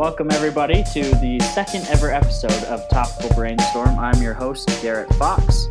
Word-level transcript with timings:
Welcome, 0.00 0.30
everybody, 0.30 0.82
to 0.94 1.02
the 1.16 1.38
second 1.40 1.86
ever 1.88 2.10
episode 2.10 2.64
of 2.68 2.88
Topical 2.88 3.36
Brainstorm. 3.36 3.98
I'm 3.98 4.22
your 4.22 4.32
host, 4.32 4.66
Garrett 4.80 5.12
Fox, 5.16 5.66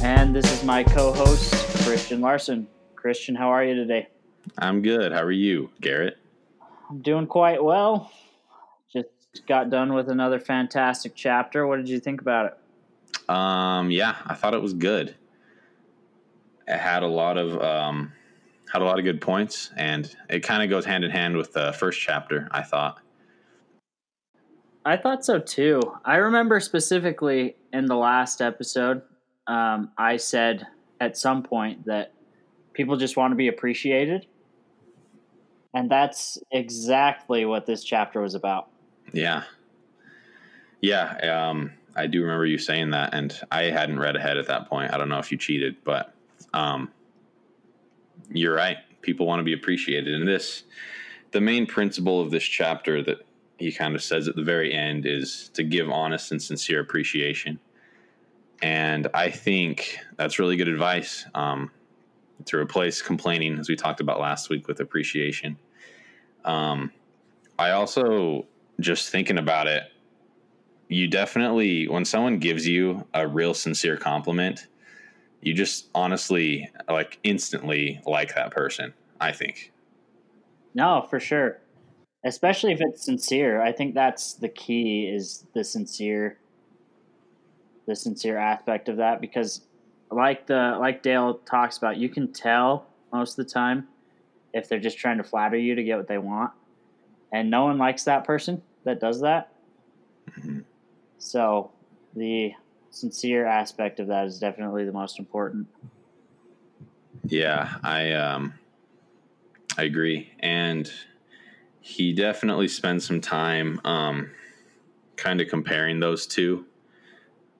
and 0.00 0.32
this 0.32 0.48
is 0.52 0.62
my 0.62 0.84
co 0.84 1.12
host, 1.12 1.52
Christian 1.84 2.20
Larson. 2.20 2.68
Christian, 2.94 3.34
how 3.34 3.48
are 3.48 3.64
you 3.64 3.74
today? 3.74 4.10
I'm 4.58 4.80
good. 4.80 5.10
How 5.10 5.24
are 5.24 5.32
you, 5.32 5.70
Garrett? 5.80 6.18
I'm 6.88 7.00
doing 7.00 7.26
quite 7.26 7.60
well. 7.60 8.12
Just 8.92 9.08
got 9.48 9.70
done 9.70 9.92
with 9.92 10.08
another 10.08 10.38
fantastic 10.38 11.16
chapter. 11.16 11.66
What 11.66 11.78
did 11.78 11.88
you 11.88 11.98
think 11.98 12.20
about 12.20 12.52
it? 12.52 13.28
Um, 13.28 13.90
yeah, 13.90 14.14
I 14.24 14.34
thought 14.34 14.54
it 14.54 14.62
was 14.62 14.72
good. 14.72 15.16
It 16.68 16.78
had 16.78 17.02
a 17.02 17.08
lot 17.08 17.36
of 17.36 17.60
um, 17.60 18.12
had 18.72 18.82
a 18.82 18.84
lot 18.84 19.00
of 19.00 19.04
good 19.04 19.20
points, 19.20 19.72
and 19.76 20.14
it 20.30 20.44
kind 20.44 20.62
of 20.62 20.70
goes 20.70 20.84
hand 20.84 21.02
in 21.02 21.10
hand 21.10 21.36
with 21.36 21.54
the 21.54 21.72
first 21.72 22.00
chapter. 22.00 22.46
I 22.52 22.62
thought. 22.62 23.00
I 24.84 24.96
thought 24.96 25.24
so 25.24 25.38
too. 25.38 25.80
I 26.04 26.16
remember 26.16 26.60
specifically 26.60 27.56
in 27.72 27.86
the 27.86 27.96
last 27.96 28.40
episode, 28.40 29.02
um, 29.46 29.90
I 29.98 30.16
said 30.16 30.66
at 31.00 31.16
some 31.16 31.42
point 31.42 31.84
that 31.86 32.12
people 32.72 32.96
just 32.96 33.16
want 33.16 33.32
to 33.32 33.36
be 33.36 33.48
appreciated. 33.48 34.26
And 35.74 35.90
that's 35.90 36.38
exactly 36.50 37.44
what 37.44 37.66
this 37.66 37.84
chapter 37.84 38.20
was 38.20 38.34
about. 38.34 38.70
Yeah. 39.12 39.42
Yeah. 40.80 41.48
Um, 41.48 41.72
I 41.96 42.06
do 42.06 42.22
remember 42.22 42.46
you 42.46 42.58
saying 42.58 42.90
that, 42.90 43.12
and 43.12 43.38
I 43.50 43.64
hadn't 43.64 43.98
read 43.98 44.16
ahead 44.16 44.38
at 44.38 44.46
that 44.46 44.68
point. 44.68 44.92
I 44.94 44.98
don't 44.98 45.08
know 45.08 45.18
if 45.18 45.32
you 45.32 45.38
cheated, 45.38 45.76
but 45.84 46.14
um, 46.54 46.90
you're 48.30 48.54
right. 48.54 48.78
People 49.02 49.26
want 49.26 49.40
to 49.40 49.44
be 49.44 49.52
appreciated. 49.52 50.14
And 50.14 50.26
this, 50.26 50.62
the 51.32 51.40
main 51.40 51.66
principle 51.66 52.20
of 52.20 52.30
this 52.30 52.44
chapter 52.44 53.02
that 53.02 53.18
he 53.58 53.72
kind 53.72 53.94
of 53.94 54.02
says 54.02 54.28
at 54.28 54.36
the 54.36 54.42
very 54.42 54.72
end 54.72 55.04
is 55.04 55.50
to 55.54 55.64
give 55.64 55.90
honest 55.90 56.30
and 56.30 56.40
sincere 56.40 56.80
appreciation. 56.80 57.58
And 58.62 59.08
I 59.14 59.30
think 59.30 59.98
that's 60.16 60.38
really 60.38 60.56
good 60.56 60.68
advice 60.68 61.26
um, 61.34 61.70
to 62.46 62.56
replace 62.56 63.02
complaining, 63.02 63.58
as 63.58 63.68
we 63.68 63.76
talked 63.76 64.00
about 64.00 64.20
last 64.20 64.48
week, 64.48 64.68
with 64.68 64.80
appreciation. 64.80 65.58
Um, 66.44 66.92
I 67.58 67.70
also, 67.70 68.46
just 68.80 69.10
thinking 69.10 69.38
about 69.38 69.66
it, 69.66 69.84
you 70.88 71.08
definitely, 71.08 71.88
when 71.88 72.04
someone 72.04 72.38
gives 72.38 72.66
you 72.66 73.06
a 73.12 73.26
real 73.26 73.54
sincere 73.54 73.96
compliment, 73.96 74.68
you 75.40 75.52
just 75.52 75.88
honestly, 75.94 76.70
like, 76.88 77.18
instantly 77.24 78.00
like 78.06 78.34
that 78.36 78.52
person, 78.52 78.94
I 79.20 79.32
think. 79.32 79.72
No, 80.74 81.06
for 81.10 81.18
sure 81.18 81.58
especially 82.24 82.72
if 82.72 82.80
it's 82.80 83.04
sincere. 83.04 83.62
I 83.62 83.72
think 83.72 83.94
that's 83.94 84.34
the 84.34 84.48
key 84.48 85.06
is 85.06 85.44
the 85.54 85.64
sincere 85.64 86.38
the 87.86 87.96
sincere 87.96 88.36
aspect 88.36 88.90
of 88.90 88.98
that 88.98 89.18
because 89.20 89.62
like 90.10 90.46
the 90.46 90.76
like 90.78 91.02
Dale 91.02 91.34
talks 91.50 91.78
about, 91.78 91.96
you 91.96 92.08
can 92.08 92.32
tell 92.32 92.86
most 93.12 93.38
of 93.38 93.46
the 93.46 93.52
time 93.52 93.88
if 94.52 94.68
they're 94.68 94.78
just 94.78 94.98
trying 94.98 95.16
to 95.18 95.24
flatter 95.24 95.56
you 95.56 95.74
to 95.74 95.82
get 95.82 95.96
what 95.96 96.06
they 96.06 96.18
want. 96.18 96.52
And 97.32 97.50
no 97.50 97.64
one 97.64 97.78
likes 97.78 98.04
that 98.04 98.24
person 98.24 98.62
that 98.84 99.00
does 99.00 99.20
that. 99.20 99.52
Mm-hmm. 100.30 100.60
So 101.18 101.70
the 102.14 102.52
sincere 102.90 103.46
aspect 103.46 104.00
of 104.00 104.08
that 104.08 104.26
is 104.26 104.38
definitely 104.38 104.84
the 104.84 104.92
most 104.92 105.18
important. 105.18 105.66
Yeah, 107.24 107.74
I 107.82 108.12
um 108.12 108.54
I 109.76 109.84
agree. 109.84 110.32
And 110.40 110.90
he 111.88 112.12
definitely 112.12 112.68
spends 112.68 113.06
some 113.06 113.18
time 113.18 113.80
um, 113.82 114.30
kind 115.16 115.40
of 115.40 115.48
comparing 115.48 116.00
those 116.00 116.26
two. 116.26 116.66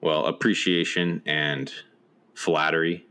Well, 0.01 0.27
appreciation 0.27 1.23
and 1.25 1.73
flattery, 2.35 3.07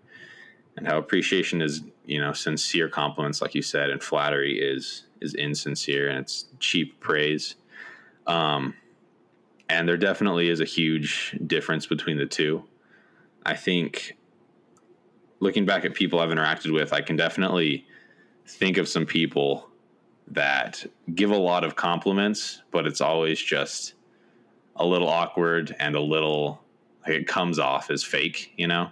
and 0.77 0.87
how 0.87 0.97
appreciation 0.97 1.61
is, 1.61 1.83
you 2.07 2.21
know, 2.21 2.33
sincere 2.33 2.89
compliments, 2.89 3.43
like 3.43 3.57
you 3.57 3.63
said, 3.63 3.91
and 3.91 4.01
flattery 4.01 4.61
is 4.61 5.07
is 5.21 5.35
insincere 5.35 6.09
and 6.09 6.21
it's 6.21 6.45
cheap 6.61 7.01
praise. 7.01 7.57
Um, 8.29 8.75
and 9.69 9.89
there 9.89 9.97
definitely 9.97 10.49
is 10.49 10.61
a 10.61 10.65
huge 10.65 11.37
difference 11.49 11.85
between 11.85 12.17
the 12.17 12.27
two. 12.27 12.63
I 13.45 13.55
think 13.55 14.17
looking 15.41 15.67
back 15.67 15.85
at 15.85 15.95
people 15.95 16.21
I've 16.21 16.31
interacted 16.31 16.73
with, 16.73 16.93
I 16.93 17.01
can 17.01 17.17
definitely 17.17 17.87
think 18.47 18.77
of 18.77 18.89
some 18.89 19.05
people 19.05 19.68
that 20.31 20.85
give 21.15 21.31
a 21.31 21.37
lot 21.37 21.65
of 21.65 21.77
compliments, 21.77 22.63
but 22.71 22.87
it's 22.87 23.01
always 23.01 23.41
just 23.41 23.95
a 24.77 24.87
little 24.87 25.09
awkward 25.09 25.75
and 25.79 25.95
a 25.95 26.01
little 26.01 26.63
like 27.07 27.15
it 27.15 27.27
comes 27.27 27.59
off 27.59 27.91
as 27.91 28.05
fake, 28.05 28.53
you 28.57 28.67
know? 28.67 28.91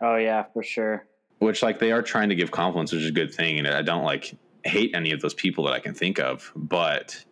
Oh 0.00 0.16
yeah, 0.16 0.44
for 0.52 0.62
sure. 0.62 1.06
Which 1.38 1.62
like 1.62 1.78
they 1.78 1.92
are 1.92 2.02
trying 2.02 2.28
to 2.28 2.34
give 2.34 2.50
compliments, 2.50 2.92
which 2.92 3.02
is 3.02 3.08
a 3.08 3.12
good 3.12 3.32
thing, 3.32 3.58
and 3.58 3.68
I 3.68 3.82
don't 3.82 4.04
like 4.04 4.36
hate 4.64 4.90
any 4.94 5.12
of 5.12 5.20
those 5.20 5.34
people 5.34 5.64
that 5.64 5.72
I 5.72 5.78
can 5.78 5.94
think 5.94 6.18
of, 6.18 6.52
but 6.56 7.24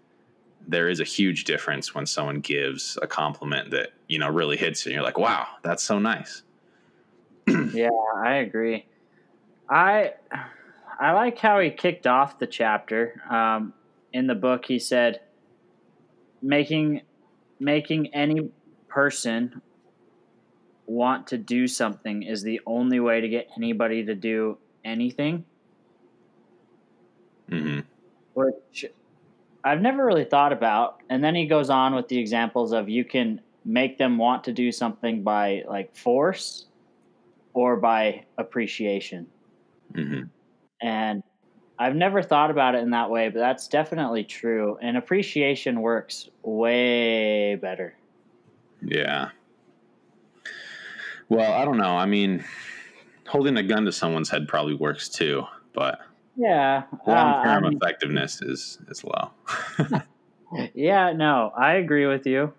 there 0.67 0.89
is 0.89 1.01
a 1.01 1.05
huge 1.05 1.45
difference 1.45 1.95
when 1.95 2.07
someone 2.07 2.41
gives 2.41 2.99
a 3.03 3.07
compliment 3.07 3.71
that 3.71 3.91
you 4.09 4.19
know 4.19 4.29
really 4.29 4.57
hits 4.57 4.85
you 4.85 4.91
and 4.91 4.95
you're 4.97 5.05
like 5.05 5.19
wow 5.19 5.47
that's 5.63 5.83
so 5.83 5.99
nice 5.99 6.43
yeah 7.73 7.89
i 8.17 8.37
agree 8.37 8.85
i 9.71 10.13
I 10.99 11.13
like 11.13 11.39
how 11.39 11.61
he 11.61 11.71
kicked 11.71 12.07
off 12.07 12.39
the 12.39 12.47
chapter. 12.47 13.21
Um, 13.31 13.75
in 14.13 14.27
the 14.27 14.35
book, 14.35 14.65
he 14.67 14.79
said, 14.79 15.21
"making 16.43 17.03
making 17.59 18.15
any 18.15 18.51
person 18.89 19.61
want 20.87 21.27
to 21.29 21.39
do 21.39 21.67
something 21.67 22.23
is 22.23 22.43
the 22.43 22.61
only 22.67 23.01
way 23.01 23.21
to 23.21 23.29
get 23.29 23.49
anybody 23.57 24.05
to 24.05 24.15
do 24.15 24.59
anything." 24.85 25.45
Mm-hmm. 27.51 27.81
Which 28.35 28.87
I've 29.65 29.81
never 29.81 30.05
really 30.05 30.25
thought 30.25 30.53
about. 30.53 31.03
And 31.11 31.23
then 31.23 31.35
he 31.35 31.47
goes 31.47 31.71
on 31.71 31.95
with 31.95 32.09
the 32.09 32.19
examples 32.19 32.73
of 32.73 32.89
you 32.89 33.05
can 33.05 33.41
make 33.65 33.99
them 33.99 34.17
want 34.17 34.45
to 34.45 34.53
do 34.53 34.71
something 34.71 35.23
by 35.23 35.65
like 35.69 35.95
force 35.97 36.67
or 37.53 37.77
by 37.77 38.25
appreciation. 38.39 39.27
Mm-hmm. 39.93 40.23
And 40.81 41.23
I've 41.79 41.95
never 41.95 42.23
thought 42.23 42.51
about 42.51 42.75
it 42.75 42.83
in 42.83 42.91
that 42.91 43.11
way, 43.11 43.29
but 43.29 43.39
that's 43.39 43.69
definitely 43.69 44.25
true. 44.25 44.79
And 44.81 44.97
appreciation 44.97 45.81
works 45.81 46.29
way 46.43 47.57
better. 47.57 47.95
Yeah. 48.83 49.31
Well, 51.29 51.53
I 51.53 51.65
don't 51.65 51.77
know. 51.77 51.97
I 51.97 52.07
mean, 52.07 52.45
holding 53.27 53.57
a 53.57 53.63
gun 53.63 53.85
to 53.85 53.93
someone's 53.93 54.31
head 54.31 54.49
probably 54.49 54.75
works 54.75 55.09
too, 55.09 55.45
but 55.75 55.99
yeah, 56.37 56.85
long 57.07 57.45
term 57.45 57.65
uh, 57.65 57.71
effectiveness 57.71 58.43
is 58.43 58.79
is 58.89 59.03
low. 59.03 59.31
yeah, 60.75 61.13
no, 61.13 61.51
I 61.57 61.75
agree 61.75 62.07
with 62.07 62.27
you. 62.27 62.53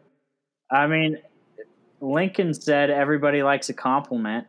I 0.69 0.87
mean, 0.87 1.17
Lincoln 2.01 2.53
said 2.53 2.89
everybody 2.89 3.43
likes 3.43 3.69
a 3.69 3.73
compliment, 3.73 4.47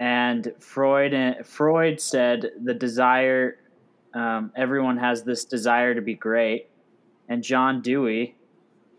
and 0.00 0.52
Freud 0.58 1.46
Freud 1.46 2.00
said 2.00 2.50
the 2.62 2.74
desire 2.74 3.58
um, 4.14 4.52
everyone 4.54 4.96
has 4.98 5.24
this 5.24 5.44
desire 5.44 5.94
to 5.94 6.00
be 6.00 6.14
great, 6.14 6.68
and 7.28 7.42
John 7.42 7.80
Dewey, 7.80 8.36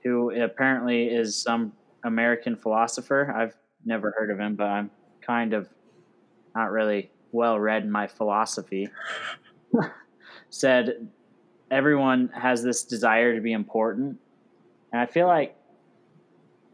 who 0.04 0.32
apparently 0.42 1.06
is 1.06 1.36
some 1.42 1.72
American 2.04 2.56
philosopher, 2.56 3.34
I've 3.36 3.56
never 3.86 4.14
heard 4.18 4.30
of 4.30 4.40
him, 4.40 4.56
but 4.56 4.68
I'm 4.68 4.92
kind 5.22 5.54
of 5.54 5.70
not 6.54 6.72
really 6.72 7.12
well 7.32 7.60
read 7.60 7.84
in 7.84 7.92
my 7.92 8.08
philosophy, 8.08 8.90
said 10.50 11.08
everyone 11.72 12.30
has 12.34 12.62
this 12.62 12.84
desire 12.84 13.36
to 13.36 13.42
be 13.42 13.54
important, 13.54 14.18
and 14.92 15.02
I 15.02 15.06
feel 15.06 15.28
like 15.28 15.56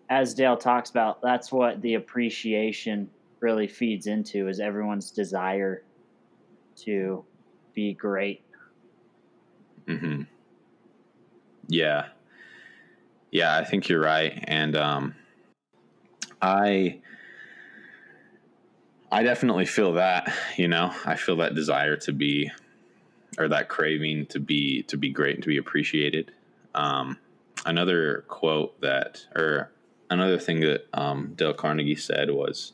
as 0.09 0.33
Dale 0.33 0.57
talks 0.57 0.89
about, 0.89 1.21
that's 1.21 1.51
what 1.51 1.81
the 1.81 1.93
appreciation 1.93 3.09
really 3.41 3.67
feeds 3.67 4.07
into 4.07 4.47
is 4.47 4.59
everyone's 4.59 5.11
desire 5.11 5.83
to 6.77 7.25
be 7.73 7.93
great. 7.93 8.43
Mm-hmm. 9.87 10.23
Yeah. 11.67 12.07
Yeah, 13.31 13.57
I 13.57 13.65
think 13.65 13.89
you're 13.89 14.01
right. 14.01 14.43
And 14.47 14.75
um, 14.75 15.15
I 16.41 16.99
I 19.11 19.23
definitely 19.23 19.65
feel 19.65 19.93
that, 19.93 20.33
you 20.57 20.67
know. 20.67 20.93
I 21.05 21.15
feel 21.15 21.35
that 21.37 21.55
desire 21.55 21.97
to 21.97 22.13
be 22.13 22.51
or 23.37 23.47
that 23.47 23.69
craving 23.69 24.27
to 24.27 24.39
be 24.39 24.83
to 24.83 24.97
be 24.97 25.09
great 25.09 25.35
and 25.35 25.43
to 25.43 25.49
be 25.49 25.57
appreciated. 25.57 26.31
Um, 26.75 27.17
another 27.65 28.25
quote 28.27 28.79
that 28.81 29.25
or 29.35 29.71
another 30.09 30.37
thing 30.37 30.61
that 30.61 30.85
um, 30.93 31.33
Dale 31.35 31.53
Carnegie 31.53 31.95
said 31.95 32.31
was 32.31 32.73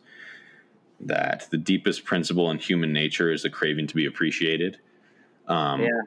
that 1.00 1.48
the 1.52 1.58
deepest 1.58 2.06
principle 2.06 2.50
in 2.52 2.58
human 2.58 2.92
nature 2.92 3.32
is 3.32 3.44
the 3.44 3.50
craving 3.50 3.88
to 3.88 3.96
be 3.96 4.06
appreciated. 4.06 4.78
Um, 5.48 5.82
yeah. 5.82 6.02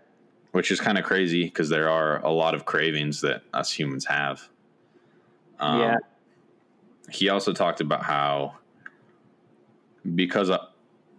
which 0.53 0.71
is 0.71 0.81
kind 0.81 0.99
of 0.99 1.05
crazy 1.05 1.45
because 1.45 1.71
there 1.71 1.89
are 1.89 2.23
a 2.23 2.31
lot 2.31 2.55
of 2.55 2.67
cravings 2.67 3.23
that 3.23 3.43
us 3.55 3.73
humans 3.73 4.05
have. 4.05 4.49
Um, 5.59 5.81
Yeah. 5.81 5.97
He 7.11 7.29
also 7.29 7.53
talked 7.53 7.81
about 7.81 8.03
how 8.03 8.57
because 10.15 10.51
uh, 10.51 10.59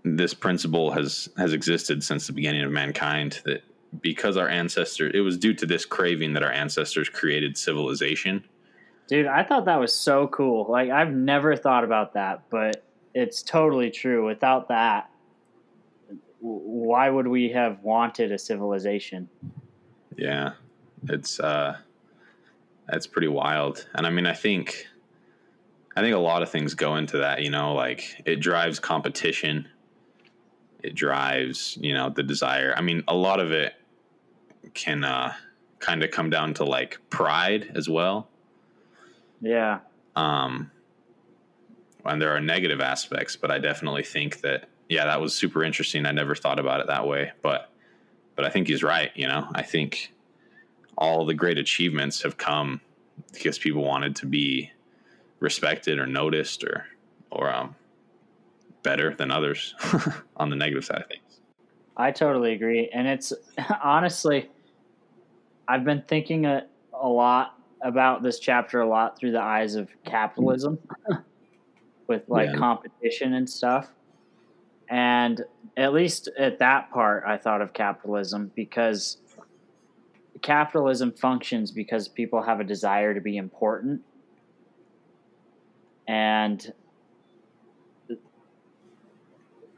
this 0.04 0.34
principle 0.34 0.92
has 0.92 1.30
has 1.38 1.54
existed 1.54 2.04
since 2.04 2.28
the 2.28 2.34
beginning 2.34 2.62
of 2.64 2.72
mankind 2.72 3.42
that 3.46 3.64
because 4.02 4.38
our 4.38 4.48
ancestors 4.48 5.12
it 5.14 5.20
was 5.20 5.38
due 5.38 5.54
to 5.54 5.66
this 5.66 5.84
craving 5.86 6.34
that 6.34 6.44
our 6.44 6.52
ancestors 6.52 7.10
created 7.10 7.58
civilization 7.58 8.44
Dude, 9.12 9.28
I 9.28 9.44
thought 9.44 9.66
that 9.66 9.78
was 9.78 9.94
so 9.94 10.28
cool. 10.28 10.68
Like 10.70 10.90
I've 10.90 11.12
never 11.12 11.58
thought 11.58 11.84
about 11.84 12.14
that, 12.14 12.44
but 12.50 12.82
it's 13.14 13.42
totally 13.42 13.92
true. 13.92 14.26
Without 14.26 14.68
that, 14.70 15.10
why 16.40 17.10
would 17.10 17.28
we 17.28 17.50
have 17.50 17.82
wanted 17.84 18.32
a 18.32 18.38
civilization? 18.38 19.30
Yeah, 20.18 20.54
it's 21.10 21.40
uh, 21.40 21.78
it's 22.90 23.08
pretty 23.08 23.28
wild. 23.28 23.88
And 23.94 24.06
I 24.06 24.10
mean, 24.10 24.26
I 24.26 24.34
think, 24.34 24.88
I 25.96 26.02
think 26.02 26.16
a 26.16 26.20
lot 26.20 26.42
of 26.42 26.50
things 26.50 26.74
go 26.74 26.96
into 26.96 27.18
that. 27.20 27.42
You 27.42 27.50
know, 27.50 27.74
like 27.74 28.22
it 28.26 28.38
drives 28.38 28.80
competition. 28.80 29.68
It 30.84 30.96
drives, 30.96 31.78
you 31.80 31.94
know, 31.94 32.10
the 32.10 32.24
desire. 32.24 32.74
I 32.76 32.82
mean, 32.82 33.04
a 33.08 33.16
lot 33.16 33.40
of 33.40 33.52
it 33.52 33.74
can 34.74 35.04
uh, 35.04 35.34
kind 35.80 36.04
of 36.04 36.12
come 36.12 36.30
down 36.30 36.54
to 36.56 36.64
like 36.64 36.98
pride 37.10 37.72
as 37.76 37.88
well. 37.88 38.30
Yeah. 39.42 39.80
Um, 40.16 40.72
and 42.06 42.22
there 42.22 42.36
are 42.36 42.42
negative 42.42 42.82
aspects, 42.82 43.36
but 43.36 43.52
I 43.52 43.60
definitely 43.60 44.04
think 44.04 44.42
that 44.42 44.68
yeah, 44.90 45.06
that 45.06 45.22
was 45.22 45.34
super 45.34 45.64
interesting. 45.64 46.06
I 46.06 46.12
never 46.12 46.36
thought 46.36 46.60
about 46.60 46.82
it 46.82 46.88
that 46.88 47.08
way, 47.08 47.32
but 47.42 47.72
but 48.36 48.46
I 48.46 48.50
think 48.50 48.68
he's 48.68 48.84
right. 48.84 49.12
You 49.16 49.28
know, 49.28 49.48
I 49.54 49.62
think 49.62 50.14
all 50.98 51.26
the 51.26 51.34
great 51.34 51.58
achievements 51.58 52.22
have 52.24 52.38
come 52.38 52.82
because 53.34 53.58
people 53.58 53.84
wanted 53.84 54.16
to 54.18 54.26
be 54.26 54.72
respected 55.40 56.00
or 56.00 56.06
noticed 56.06 56.64
or 56.64 56.86
or 57.32 57.54
um, 57.54 57.76
better 58.84 59.16
than 59.16 59.32
others 59.32 59.76
on 60.38 60.50
the 60.50 60.56
negative 60.56 60.86
side 60.86 61.02
of 61.02 61.08
things. 61.08 61.40
I 61.96 62.12
totally 62.12 62.54
agree. 62.54 62.90
And 62.94 63.08
it's 63.08 63.32
honestly, 63.84 64.50
I've 65.68 65.86
been 65.86 66.04
thinking 66.08 66.46
a, 66.46 66.66
a 66.94 67.08
lot 67.08 67.58
about 67.82 68.24
this 68.24 68.40
chapter 68.40 68.82
a 68.82 68.88
lot 68.88 69.18
through 69.18 69.32
the 69.32 69.42
eyes 69.42 69.76
of 69.76 69.90
capitalism 70.06 70.78
with 72.12 72.28
like 72.28 72.50
Yeah. 72.50 72.58
competition 72.58 73.36
and 73.36 73.50
stuff. 73.50 73.90
And 74.90 75.42
at 75.78 75.94
least 75.94 76.28
at 76.38 76.60
that 76.60 76.92
part, 76.92 77.24
I 77.26 77.38
thought 77.38 77.62
of 77.62 77.72
capitalism 77.72 78.52
because 78.54 79.18
capitalism 80.42 81.14
functions 81.14 81.72
because 81.72 82.10
people 82.10 82.42
have 82.42 82.60
a 82.60 82.66
desire 82.66 83.14
to 83.14 83.22
be 83.22 83.38
important. 83.38 84.02
And 86.10 86.74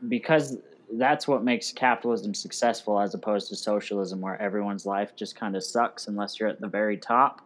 because 0.08 0.58
that's 0.94 1.28
what 1.28 1.44
makes 1.44 1.72
capitalism 1.72 2.34
successful 2.34 3.00
as 3.00 3.14
opposed 3.14 3.48
to 3.50 3.56
socialism 3.56 4.22
where 4.22 4.42
everyone's 4.42 4.88
life 4.88 5.16
just 5.16 5.36
kind 5.36 5.56
of 5.56 5.64
sucks 5.64 6.08
unless 6.08 6.40
you're 6.40 6.50
at 6.50 6.60
the 6.60 6.68
very 6.68 6.98
top 6.98 7.46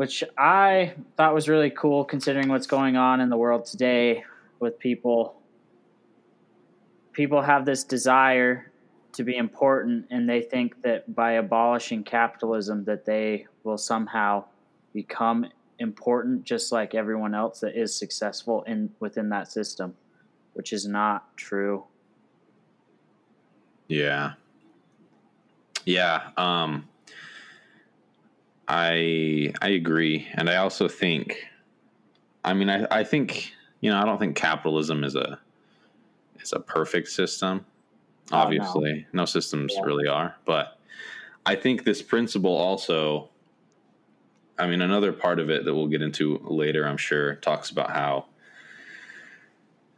which 0.00 0.24
i 0.38 0.94
thought 1.18 1.34
was 1.34 1.46
really 1.46 1.68
cool 1.68 2.04
considering 2.06 2.48
what's 2.48 2.66
going 2.66 2.96
on 2.96 3.20
in 3.20 3.28
the 3.28 3.36
world 3.36 3.66
today 3.66 4.24
with 4.58 4.78
people 4.78 5.36
people 7.12 7.42
have 7.42 7.66
this 7.66 7.84
desire 7.84 8.70
to 9.12 9.22
be 9.24 9.36
important 9.36 10.06
and 10.10 10.26
they 10.26 10.40
think 10.40 10.80
that 10.80 11.14
by 11.14 11.32
abolishing 11.32 12.02
capitalism 12.02 12.82
that 12.84 13.04
they 13.04 13.46
will 13.62 13.76
somehow 13.76 14.42
become 14.94 15.46
important 15.78 16.44
just 16.44 16.72
like 16.72 16.94
everyone 16.94 17.34
else 17.34 17.60
that 17.60 17.78
is 17.78 17.94
successful 17.94 18.62
in 18.62 18.88
within 19.00 19.28
that 19.28 19.52
system 19.52 19.94
which 20.54 20.72
is 20.72 20.86
not 20.86 21.36
true. 21.36 21.84
Yeah. 23.88 24.32
Yeah. 25.84 26.30
Um, 26.36 26.88
I 28.70 29.52
I 29.60 29.70
agree, 29.70 30.28
and 30.34 30.48
I 30.48 30.56
also 30.56 30.86
think, 30.86 31.48
I 32.44 32.54
mean, 32.54 32.70
I, 32.70 32.86
I 32.88 33.02
think 33.04 33.52
you 33.80 33.90
know, 33.90 33.98
I 34.00 34.04
don't 34.04 34.18
think 34.18 34.36
capitalism 34.36 35.02
is 35.02 35.16
a 35.16 35.40
is 36.40 36.52
a 36.52 36.60
perfect 36.60 37.08
system. 37.08 37.66
Oh, 38.30 38.36
no. 38.36 38.42
Obviously, 38.42 39.06
no. 39.12 39.24
systems 39.24 39.72
Yeah. 39.74 39.82
really 39.82 40.06
are, 40.06 40.36
but 40.44 40.78
I 41.44 41.56
think 41.56 41.84
this 41.84 42.00
principle 42.00 42.56
also. 42.56 43.28
I 44.56 44.66
mean, 44.66 44.82
another 44.82 45.12
part 45.14 45.40
of 45.40 45.48
it 45.48 45.64
that 45.64 45.74
we'll 45.74 45.86
get 45.86 46.02
into 46.02 46.38
later, 46.44 46.86
I'm 46.86 46.98
sure, 46.98 47.36
talks 47.36 47.70
about 47.70 47.92
how 47.92 48.26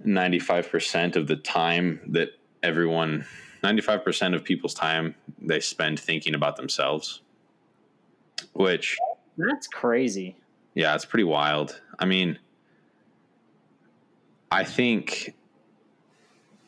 95% 0.06 1.16
of 1.16 1.26
the 1.26 1.34
time 1.34 2.00
that 2.06 2.28
everyone 2.62 3.26
95% 3.64 4.36
of 4.36 4.44
people's 4.44 4.74
time 4.74 5.16
they 5.40 5.58
spend 5.58 5.98
thinking 5.98 6.36
about 6.36 6.54
themselves 6.54 7.21
which 8.52 8.96
That's 9.36 9.66
crazy. 9.66 10.36
yeah 10.74 10.94
it's 10.94 11.04
pretty 11.04 11.24
wild. 11.24 11.80
I 11.98 12.04
mean 12.06 12.38
i 14.50 14.64
think 14.64 15.34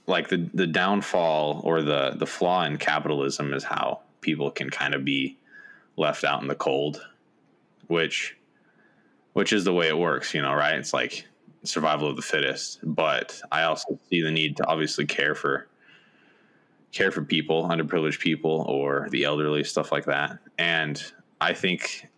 like 0.07 0.29
the 0.29 0.49
the 0.55 0.67
downfall 0.67 1.61
or 1.65 1.83
the 1.83 2.15
the 2.17 2.27
flaw 2.27 2.65
in 2.65 2.77
capitalism 2.79 3.53
is 3.53 3.65
how 3.65 4.01
people 4.21 4.51
can 4.51 4.71
kind 4.71 4.95
of 4.95 5.05
be 5.05 5.37
left 5.97 6.25
out 6.25 6.41
in 6.43 6.49
the 6.49 6.55
cold 6.55 7.07
which 7.89 8.37
which 9.35 9.53
is 9.53 9.65
the 9.65 9.73
way 9.73 9.89
it 9.89 9.99
works 9.99 10.33
you 10.35 10.41
know 10.43 10.55
right? 10.55 10.77
It's 10.77 10.95
like 10.95 11.27
survival 11.65 12.09
of 12.11 12.17
the 12.17 12.23
fittest. 12.23 12.79
But 12.83 13.41
i 13.53 13.63
also 13.65 13.99
see 14.11 14.23
the 14.23 14.31
need 14.31 14.57
to 14.59 14.67
obviously 14.67 15.07
care 15.07 15.35
for 15.35 15.67
care 16.93 17.11
for 17.11 17.23
people 17.23 17.65
underprivileged 17.69 18.21
people 18.21 18.65
or 18.69 19.09
the 19.11 19.25
elderly 19.25 19.65
stuff 19.65 19.91
like 19.93 20.05
that. 20.07 20.39
And 20.59 21.03
i 21.45 21.53
think 21.53 22.09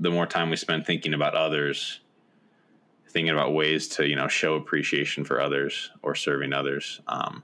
the 0.00 0.10
more 0.10 0.26
time 0.26 0.50
we 0.50 0.56
spend 0.56 0.86
thinking 0.86 1.14
about 1.14 1.34
others 1.34 2.00
thinking 3.08 3.32
about 3.32 3.54
ways 3.54 3.88
to 3.88 4.06
you 4.06 4.16
know 4.16 4.28
show 4.28 4.54
appreciation 4.54 5.24
for 5.24 5.40
others 5.40 5.90
or 6.02 6.14
serving 6.14 6.52
others 6.52 7.00
um, 7.08 7.42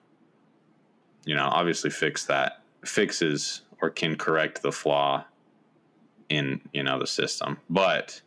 you 1.25 1.35
know 1.35 1.49
obviously 1.50 1.90
fix 1.90 2.25
that 2.26 2.62
fixes 2.85 3.62
or 3.81 3.90
can 3.90 4.16
correct 4.16 4.62
the 4.62 4.73
flaw 4.73 5.25
in 6.28 6.61
you 6.73 6.83
know 6.83 6.99
the 6.99 7.07
system. 7.07 7.59
But 7.69 8.21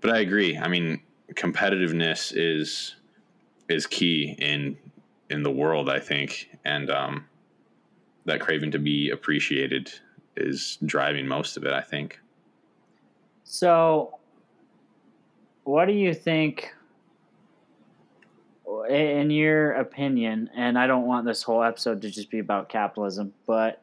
but 0.00 0.10
i 0.10 0.18
agree. 0.18 0.56
I 0.56 0.68
mean 0.68 1.00
competitiveness 1.34 2.32
is 2.34 2.96
is 3.68 3.86
key 3.86 4.36
in 4.38 4.76
in 5.30 5.42
the 5.42 5.50
world 5.50 5.88
i 5.90 5.98
think. 5.98 6.50
And 6.64 6.90
um 6.90 7.26
that 8.24 8.40
craving 8.40 8.72
to 8.72 8.78
be 8.78 9.10
appreciated 9.10 9.92
is 10.36 10.78
driving 10.84 11.26
most 11.26 11.56
of 11.56 11.64
it 11.64 11.72
i 11.72 11.80
think 11.80 12.18
So, 13.48 14.18
what 15.62 15.86
do 15.86 15.92
you 15.92 16.12
think, 16.12 16.74
in 18.90 19.30
your 19.30 19.72
opinion, 19.74 20.50
and 20.54 20.76
I 20.76 20.88
don't 20.88 21.06
want 21.06 21.26
this 21.26 21.44
whole 21.44 21.62
episode 21.62 22.02
to 22.02 22.10
just 22.10 22.28
be 22.28 22.40
about 22.40 22.68
capitalism, 22.68 23.32
but 23.46 23.82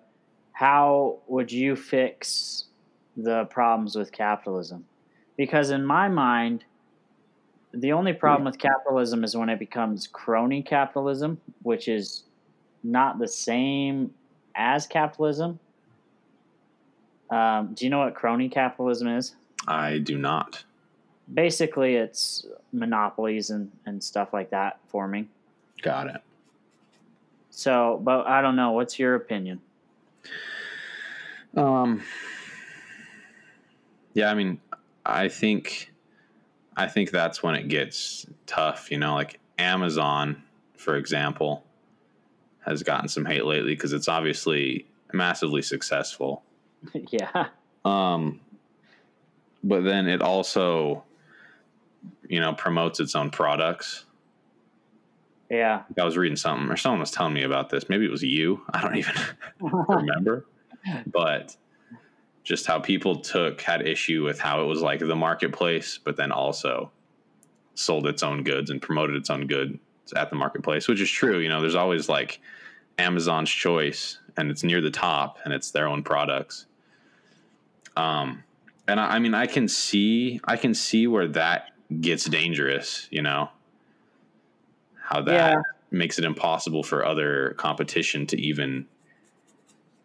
how 0.52 1.20
would 1.28 1.50
you 1.50 1.78
fix 1.78 2.66
the 3.16 3.46
problems 3.46 3.96
with 3.96 4.12
capitalism? 4.12 4.86
Because 5.38 5.70
in 5.70 5.86
my 5.86 6.10
mind, 6.10 6.66
the 7.74 7.94
only 7.94 8.14
problem 8.14 8.44
with 8.46 8.60
capitalism 8.60 9.24
is 9.24 9.36
when 9.36 9.48
it 9.50 9.60
becomes 9.60 10.08
crony 10.08 10.62
capitalism, 10.62 11.40
which 11.62 11.88
is 11.88 12.24
not 12.84 13.18
the 13.18 13.28
same 13.28 14.14
as 14.56 14.86
capitalism. 14.86 15.58
Um, 17.34 17.74
do 17.74 17.86
you 17.86 17.90
know 17.90 18.00
what 18.00 18.14
crony 18.16 18.50
capitalism 18.50 19.08
is? 19.08 19.36
i 19.68 19.98
do 19.98 20.18
not 20.18 20.64
basically 21.34 21.96
it's 21.96 22.46
monopolies 22.74 23.50
and, 23.50 23.72
and 23.86 24.04
stuff 24.04 24.34
like 24.34 24.50
that 24.50 24.78
forming 24.88 25.30
got 25.82 26.08
it 26.08 26.22
so 27.50 28.00
but 28.04 28.28
i 28.28 28.42
don't 28.42 28.56
know 28.58 28.72
what's 28.72 29.00
your 29.00 29.16
opinion 29.16 29.62
Um, 31.56 32.02
yeah, 34.14 34.32
I 34.32 34.34
mean, 34.34 34.60
I 35.06 35.28
think, 35.28 35.94
I 36.76 36.88
think 36.88 37.12
that's 37.12 37.44
when 37.44 37.56
it 37.56 37.68
gets 37.68 38.26
tough. 38.48 38.90
You 38.92 38.98
know, 38.98 39.14
like 39.14 39.40
Amazon, 39.58 40.42
for 40.76 40.96
example, 40.98 41.64
has 42.66 42.82
gotten 42.84 43.08
some 43.08 43.26
hate 43.26 43.46
lately 43.46 43.74
because 43.76 43.94
it's 43.94 44.08
obviously 44.08 44.88
massively 45.14 45.62
successful. 45.62 46.44
yeah 47.10 47.48
Um, 47.86 48.40
but 49.64 49.84
then 49.84 50.08
it 50.08 50.22
also, 50.22 51.04
you 52.28 52.40
know, 52.40 52.54
promotes 52.54 53.00
its 53.00 53.16
own 53.16 53.30
products. 53.30 54.06
Yeah. 55.50 55.84
I 55.98 56.04
was 56.04 56.18
reading 56.18 56.36
something 56.36 56.70
or 56.70 56.78
someone 56.78 57.00
was 57.00 57.12
telling 57.12 57.34
me 57.34 57.44
about 57.44 57.70
this. 57.70 57.88
Maybe 57.90 58.06
it 58.06 58.12
was 58.12 58.24
you. 58.24 58.62
I 58.74 58.82
don't 58.82 58.96
even 58.98 59.16
remember. 59.62 60.46
But 61.08 61.56
just 62.44 62.66
how 62.66 62.80
people 62.80 63.18
took 63.22 63.62
had 63.62 63.88
issue 63.88 64.24
with 64.24 64.40
how 64.40 64.62
it 64.62 64.66
was 64.66 64.82
like 64.82 65.00
the 65.00 65.16
marketplace, 65.16 65.98
but 66.04 66.18
then 66.18 66.32
also 66.32 66.92
sold 67.76 68.06
its 68.06 68.22
own 68.22 68.44
goods 68.44 68.70
and 68.70 68.82
promoted 68.82 69.16
its 69.16 69.30
own 69.30 69.48
goods 69.48 69.78
at 70.16 70.30
the 70.30 70.36
marketplace, 70.36 70.88
which 70.88 71.00
is 71.00 71.10
true. 71.10 71.40
You 71.40 71.50
know, 71.50 71.62
there's 71.62 71.76
always 71.76 72.10
like 72.10 72.42
Amazon's 72.98 73.50
choice 73.50 74.20
and 74.36 74.52
it's 74.52 74.64
near 74.64 74.82
the 74.82 74.92
top 74.92 75.38
and 75.46 75.54
it's 75.54 75.72
their 75.72 75.88
own 75.88 76.04
products. 76.04 76.66
Um, 77.96 78.44
and 78.88 79.00
I, 79.00 79.16
I 79.16 79.20
mean, 79.20 79.34
I 79.34 79.46
can 79.46 79.68
see, 79.68 80.40
I 80.46 80.58
can 80.58 80.74
see 80.74 81.08
where 81.08 81.28
that 81.30 81.72
gets 82.02 82.26
dangerous, 82.26 83.08
you 83.12 83.22
know, 83.22 83.50
how 85.00 85.22
that 85.22 85.52
Yeah. 85.52 85.62
makes 85.92 86.18
it 86.18 86.26
impossible 86.26 86.84
for 86.84 87.06
other 87.06 87.54
competition 87.58 88.26
to 88.28 88.42
even, 88.42 88.88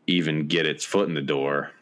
even 0.06 0.48
get 0.48 0.66
its 0.66 0.84
foot 0.84 1.08
in 1.08 1.14
the 1.14 1.22
door. 1.22 1.72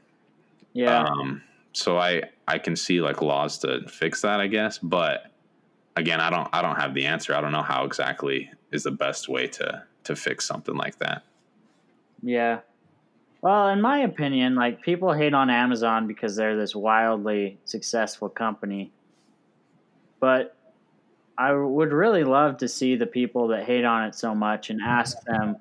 Yeah. 0.72 1.04
Um, 1.04 1.42
so 1.72 1.98
I, 1.98 2.22
I 2.46 2.58
can 2.58 2.76
see 2.76 3.00
like 3.00 3.20
laws 3.20 3.58
to 3.58 3.86
fix 3.88 4.22
that, 4.22 4.40
I 4.40 4.46
guess, 4.46 4.78
but 4.78 5.32
again, 5.96 6.20
I 6.20 6.30
don't, 6.30 6.48
I 6.52 6.62
don't 6.62 6.76
have 6.76 6.94
the 6.94 7.06
answer. 7.06 7.34
I 7.34 7.40
don't 7.40 7.52
know 7.52 7.62
how 7.62 7.84
exactly 7.84 8.50
is 8.70 8.84
the 8.84 8.90
best 8.90 9.28
way 9.28 9.46
to, 9.48 9.84
to 10.04 10.14
fix 10.14 10.46
something 10.46 10.76
like 10.76 10.98
that. 10.98 11.25
Yeah. 12.22 12.60
Well, 13.47 13.69
in 13.69 13.81
my 13.81 14.00
opinion, 14.00 14.57
like 14.57 14.83
people 14.83 15.12
hate 15.12 15.33
on 15.33 15.50
Amazon 15.50 16.09
because 16.09 16.35
they're 16.35 16.57
this 16.57 16.75
wildly 16.75 17.61
successful 17.65 18.29
company. 18.29 18.91
But 20.19 20.57
I 21.38 21.53
would 21.53 21.93
really 21.93 22.25
love 22.25 22.57
to 22.57 22.67
see 22.67 22.97
the 22.97 23.07
people 23.07 23.47
that 23.49 23.62
hate 23.62 23.85
on 23.85 24.03
it 24.03 24.17
so 24.17 24.35
much 24.35 24.71
and 24.71 24.81
ask 24.85 25.17
them 25.26 25.55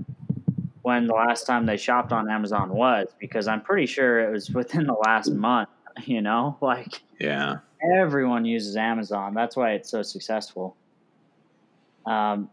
when 0.81 1.05
the 1.05 1.13
last 1.13 1.45
time 1.45 1.67
they 1.67 1.77
shopped 1.77 2.11
on 2.11 2.27
Amazon 2.27 2.71
was 2.71 3.05
because 3.19 3.47
I'm 3.47 3.61
pretty 3.61 3.85
sure 3.85 4.19
it 4.19 4.31
was 4.31 4.49
within 4.49 4.87
the 4.87 4.97
last 5.05 5.29
month, 5.29 5.69
you 6.05 6.23
know? 6.23 6.57
Like 6.61 7.03
Yeah. 7.19 7.57
everyone 7.99 8.45
uses 8.45 8.75
Amazon. 8.75 9.35
That's 9.35 9.55
why 9.55 9.73
it's 9.73 9.91
so 9.91 10.01
successful. 10.01 10.75
Um, 12.07 12.49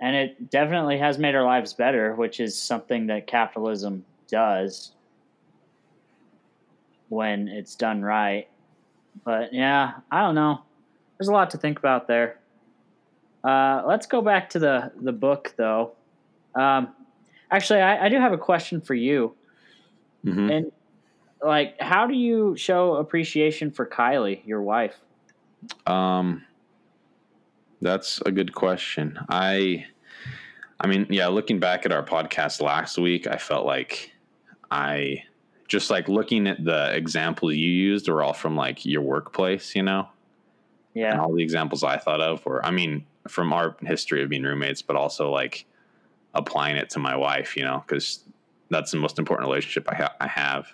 and 0.00 0.16
it 0.16 0.50
definitely 0.50 0.98
has 0.98 1.16
made 1.16 1.36
our 1.36 1.44
lives 1.44 1.74
better, 1.74 2.16
which 2.16 2.40
is 2.40 2.60
something 2.60 3.06
that 3.06 3.28
capitalism 3.28 4.04
does 4.28 4.92
when 7.08 7.48
it's 7.48 7.74
done 7.74 8.02
right. 8.02 8.48
But 9.24 9.52
yeah, 9.52 9.94
I 10.10 10.20
don't 10.20 10.34
know. 10.34 10.62
There's 11.18 11.28
a 11.28 11.32
lot 11.32 11.50
to 11.50 11.58
think 11.58 11.78
about 11.78 12.08
there. 12.08 12.40
Uh, 13.44 13.82
let's 13.86 14.06
go 14.06 14.22
back 14.22 14.50
to 14.50 14.58
the 14.58 14.92
the 15.00 15.12
book, 15.12 15.54
though. 15.56 15.92
Um, 16.54 16.94
actually, 17.50 17.80
I, 17.80 18.06
I 18.06 18.08
do 18.08 18.18
have 18.18 18.32
a 18.32 18.38
question 18.38 18.80
for 18.80 18.94
you. 18.94 19.34
hmm 20.24 20.50
And 20.50 20.72
like, 21.42 21.78
how 21.80 22.06
do 22.06 22.14
you 22.14 22.56
show 22.56 22.94
appreciation 22.96 23.70
for 23.70 23.86
Kylie, 23.86 24.40
your 24.46 24.62
wife? 24.62 24.98
Um, 25.86 26.44
that's 27.82 28.20
a 28.24 28.32
good 28.32 28.54
question. 28.54 29.18
I, 29.28 29.84
I 30.80 30.86
mean, 30.86 31.06
yeah, 31.10 31.26
looking 31.28 31.60
back 31.60 31.84
at 31.84 31.92
our 31.92 32.02
podcast 32.02 32.62
last 32.62 32.96
week, 32.98 33.26
I 33.26 33.36
felt 33.36 33.66
like 33.66 34.10
I 34.74 35.24
just 35.68 35.88
like 35.90 36.08
looking 36.08 36.46
at 36.46 36.62
the 36.64 36.94
examples 36.94 37.54
you 37.54 37.70
used 37.70 38.08
were 38.08 38.22
all 38.22 38.32
from 38.34 38.56
like 38.56 38.84
your 38.84 39.02
workplace, 39.02 39.74
you 39.74 39.82
know, 39.82 40.08
Yeah. 40.94 41.12
and 41.12 41.20
all 41.20 41.32
the 41.32 41.42
examples 41.42 41.82
I 41.84 41.96
thought 41.96 42.20
of 42.20 42.44
were, 42.44 42.64
I 42.64 42.70
mean, 42.70 43.06
from 43.28 43.52
our 43.52 43.76
history 43.82 44.22
of 44.22 44.28
being 44.28 44.42
roommates, 44.42 44.82
but 44.82 44.96
also 44.96 45.30
like 45.30 45.64
applying 46.34 46.76
it 46.76 46.90
to 46.90 46.98
my 46.98 47.16
wife, 47.16 47.56
you 47.56 47.64
know, 47.64 47.82
because 47.86 48.24
that's 48.68 48.90
the 48.90 48.98
most 48.98 49.18
important 49.18 49.48
relationship 49.48 49.88
I, 49.88 49.94
ha- 49.94 50.14
I 50.20 50.26
have. 50.26 50.66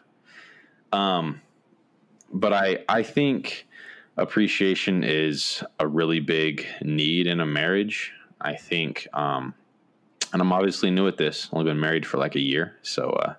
Um, 0.92 1.40
but 2.32 2.52
I 2.52 2.78
I 2.88 3.02
think 3.02 3.66
appreciation 4.16 5.04
is 5.04 5.62
a 5.78 5.86
really 5.86 6.20
big 6.20 6.66
need 6.82 7.26
in 7.26 7.40
a 7.40 7.46
marriage. 7.46 8.12
I 8.40 8.54
think, 8.56 9.06
um, 9.12 9.54
and 10.32 10.40
I'm 10.42 10.52
obviously 10.52 10.90
new 10.90 11.06
at 11.08 11.16
this. 11.18 11.48
Only 11.52 11.66
been 11.70 11.80
married 11.80 12.06
for 12.06 12.18
like 12.18 12.34
a 12.36 12.40
year, 12.40 12.76
so 12.82 13.10
uh, 13.10 13.34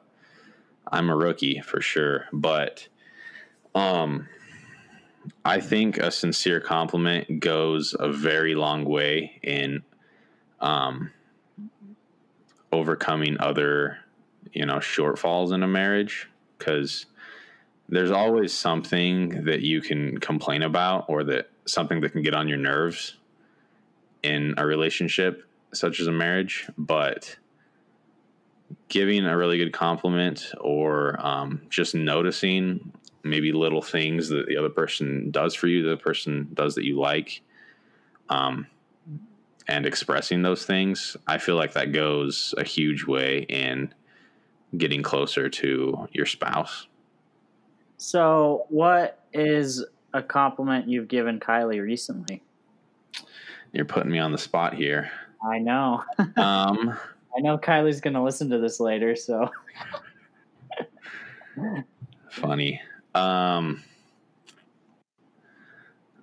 I'm 0.91 1.09
a 1.09 1.15
rookie 1.15 1.61
for 1.61 1.81
sure. 1.81 2.25
But 2.33 2.87
um, 3.73 4.27
I 5.45 5.59
think 5.59 5.97
a 5.97 6.11
sincere 6.11 6.59
compliment 6.59 7.39
goes 7.39 7.95
a 7.97 8.11
very 8.11 8.55
long 8.55 8.85
way 8.85 9.39
in 9.43 9.83
um, 10.59 11.11
overcoming 12.71 13.37
other, 13.39 13.97
you 14.53 14.65
know, 14.65 14.77
shortfalls 14.77 15.53
in 15.53 15.63
a 15.63 15.67
marriage 15.67 16.29
because 16.57 17.05
there's 17.89 18.11
always 18.11 18.53
something 18.53 19.43
that 19.45 19.61
you 19.61 19.81
can 19.81 20.19
complain 20.19 20.63
about 20.63 21.05
or 21.09 21.23
that 21.25 21.49
something 21.65 22.01
that 22.01 22.11
can 22.11 22.21
get 22.21 22.33
on 22.33 22.47
your 22.47 22.57
nerves 22.57 23.17
in 24.23 24.53
a 24.57 24.65
relationship 24.65 25.47
such 25.73 25.99
as 25.99 26.07
a 26.07 26.11
marriage 26.11 26.69
but 26.77 27.37
giving 28.89 29.25
a 29.25 29.37
really 29.37 29.57
good 29.57 29.73
compliment 29.73 30.51
or 30.59 31.15
um, 31.25 31.61
just 31.69 31.95
noticing 31.95 32.91
maybe 33.23 33.51
little 33.51 33.81
things 33.81 34.29
that 34.29 34.47
the 34.47 34.57
other 34.57 34.69
person 34.69 35.29
does 35.31 35.53
for 35.53 35.67
you 35.67 35.87
the 35.87 35.97
person 35.97 36.49
does 36.53 36.75
that 36.75 36.85
you 36.85 36.99
like 36.99 37.41
um, 38.29 38.65
and 39.67 39.85
expressing 39.85 40.41
those 40.41 40.65
things 40.65 41.15
i 41.27 41.37
feel 41.37 41.55
like 41.55 41.73
that 41.73 41.91
goes 41.91 42.53
a 42.57 42.63
huge 42.63 43.05
way 43.05 43.39
in 43.49 43.93
getting 44.77 45.03
closer 45.03 45.49
to 45.49 46.07
your 46.13 46.25
spouse 46.25 46.87
So, 48.01 48.65
what 48.69 49.19
is 49.31 49.85
a 50.11 50.23
compliment 50.23 50.89
you've 50.89 51.07
given 51.07 51.39
Kylie 51.39 51.79
recently? 51.79 52.41
You're 53.73 53.85
putting 53.85 54.11
me 54.11 54.17
on 54.17 54.31
the 54.31 54.39
spot 54.39 54.73
here. 54.73 55.11
I 55.47 55.59
know. 55.59 56.03
Um, 56.35 56.97
I 57.35 57.41
know 57.41 57.57
Kylie's 57.57 58.01
going 58.01 58.13
to 58.13 58.21
listen 58.21 58.49
to 58.49 58.59
this 58.59 58.79
later, 58.79 59.15
so 59.15 59.49
funny. 62.29 62.81
Um, 63.15 63.83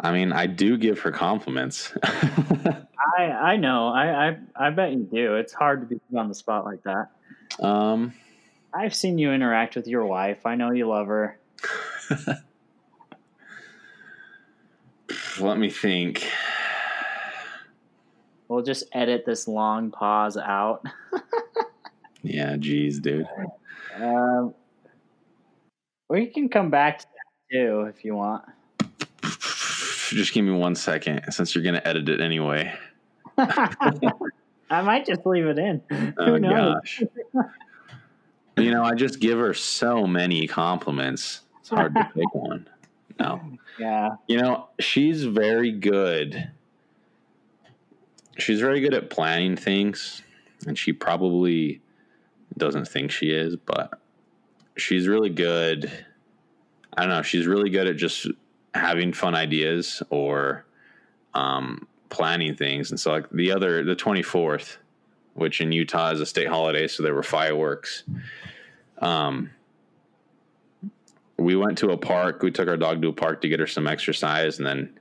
I 0.00 0.12
mean, 0.12 0.32
I 0.32 0.46
do 0.46 0.76
give 0.76 1.00
her 1.00 1.10
compliments. 1.10 1.92
I 2.02 2.86
I 3.18 3.56
know. 3.56 3.88
I, 3.88 4.28
I 4.28 4.38
I 4.54 4.70
bet 4.70 4.92
you 4.92 5.08
do. 5.10 5.34
It's 5.36 5.52
hard 5.52 5.80
to 5.80 5.86
be 5.86 6.00
put 6.10 6.18
on 6.18 6.28
the 6.28 6.34
spot 6.34 6.64
like 6.64 6.82
that. 6.84 7.10
um, 7.60 8.12
I've 8.72 8.94
seen 8.94 9.18
you 9.18 9.32
interact 9.32 9.76
with 9.76 9.86
your 9.86 10.04
wife. 10.04 10.44
I 10.46 10.54
know 10.54 10.70
you 10.70 10.86
love 10.88 11.06
her. 11.08 11.38
let 15.40 15.58
me 15.58 15.70
think. 15.70 16.30
We'll 18.48 18.62
just 18.62 18.84
edit 18.92 19.24
this 19.26 19.46
long 19.46 19.90
pause 19.90 20.36
out. 20.36 20.84
Yeah, 22.22 22.56
geez, 22.56 22.98
dude. 22.98 23.26
Um, 23.96 24.54
we 26.08 26.26
can 26.26 26.48
come 26.48 26.68
back 26.70 26.98
to 26.98 27.06
that 27.06 27.56
too 27.56 27.80
if 27.82 28.04
you 28.04 28.14
want. 28.16 28.44
Just 30.10 30.32
give 30.32 30.44
me 30.44 30.52
one 30.52 30.74
second, 30.74 31.30
since 31.32 31.54
you're 31.54 31.64
gonna 31.64 31.82
edit 31.84 32.08
it 32.08 32.20
anyway. 32.20 32.72
I 33.38 34.82
might 34.82 35.06
just 35.06 35.24
leave 35.24 35.46
it 35.46 35.58
in. 35.58 35.80
Oh 36.18 36.24
Who 36.24 36.38
knows? 36.40 36.74
gosh. 36.74 37.02
you 38.56 38.70
know, 38.70 38.82
I 38.82 38.94
just 38.94 39.20
give 39.20 39.38
her 39.38 39.54
so 39.54 40.06
many 40.06 40.46
compliments. 40.46 41.42
It's 41.60 41.70
hard 41.70 41.94
to 41.94 42.10
pick 42.14 42.34
one. 42.34 42.68
No. 43.20 43.40
Yeah. 43.78 44.10
You 44.26 44.38
know, 44.38 44.68
she's 44.80 45.24
very 45.24 45.72
good. 45.72 46.50
She's 48.38 48.61
very 48.61 48.80
good 48.80 48.95
at 48.95 49.11
planning 49.11 49.57
things, 49.57 50.23
and 50.66 50.78
she 50.78 50.92
probably 50.92 51.80
doesn't 52.57 52.87
think 52.87 53.11
she 53.11 53.30
is, 53.30 53.57
but 53.57 54.00
she's 54.76 55.09
really 55.09 55.30
good. 55.30 55.90
I 56.97 57.02
don't 57.02 57.11
know. 57.11 57.23
She's 57.23 57.47
really 57.47 57.71
good 57.71 57.87
at 57.88 57.97
just 57.97 58.26
having 58.75 59.12
fun 59.12 59.35
ideas 59.35 60.02
or 60.11 60.64
um, 61.35 61.87
planning 62.11 62.54
things. 62.54 62.90
And 62.90 62.99
so, 62.99 63.12
like 63.12 63.28
the 63.30 63.52
other, 63.52 63.85
the 63.85 63.97
24th, 63.97 64.76
which 65.35 65.61
in 65.61 65.73
Utah 65.73 66.12
is 66.12 66.21
a 66.21 66.26
state 66.26 66.49
holiday, 66.49 66.87
so 66.87 67.02
there 67.02 67.14
were 67.14 67.23
fireworks. 67.23 68.04
Um, 68.99 69.50
we 71.37 71.54
went 71.57 71.78
to 71.78 71.90
a 71.90 71.97
park. 71.97 72.42
We 72.42 72.50
took 72.50 72.68
our 72.68 72.76
dog 72.76 73.02
to 73.02 73.09
a 73.09 73.12
park 73.12 73.40
to 73.42 73.49
get 73.49 73.61
her 73.61 73.66
some 73.66 73.87
exercise, 73.87 74.59
and 74.59 74.66
then 74.66 74.99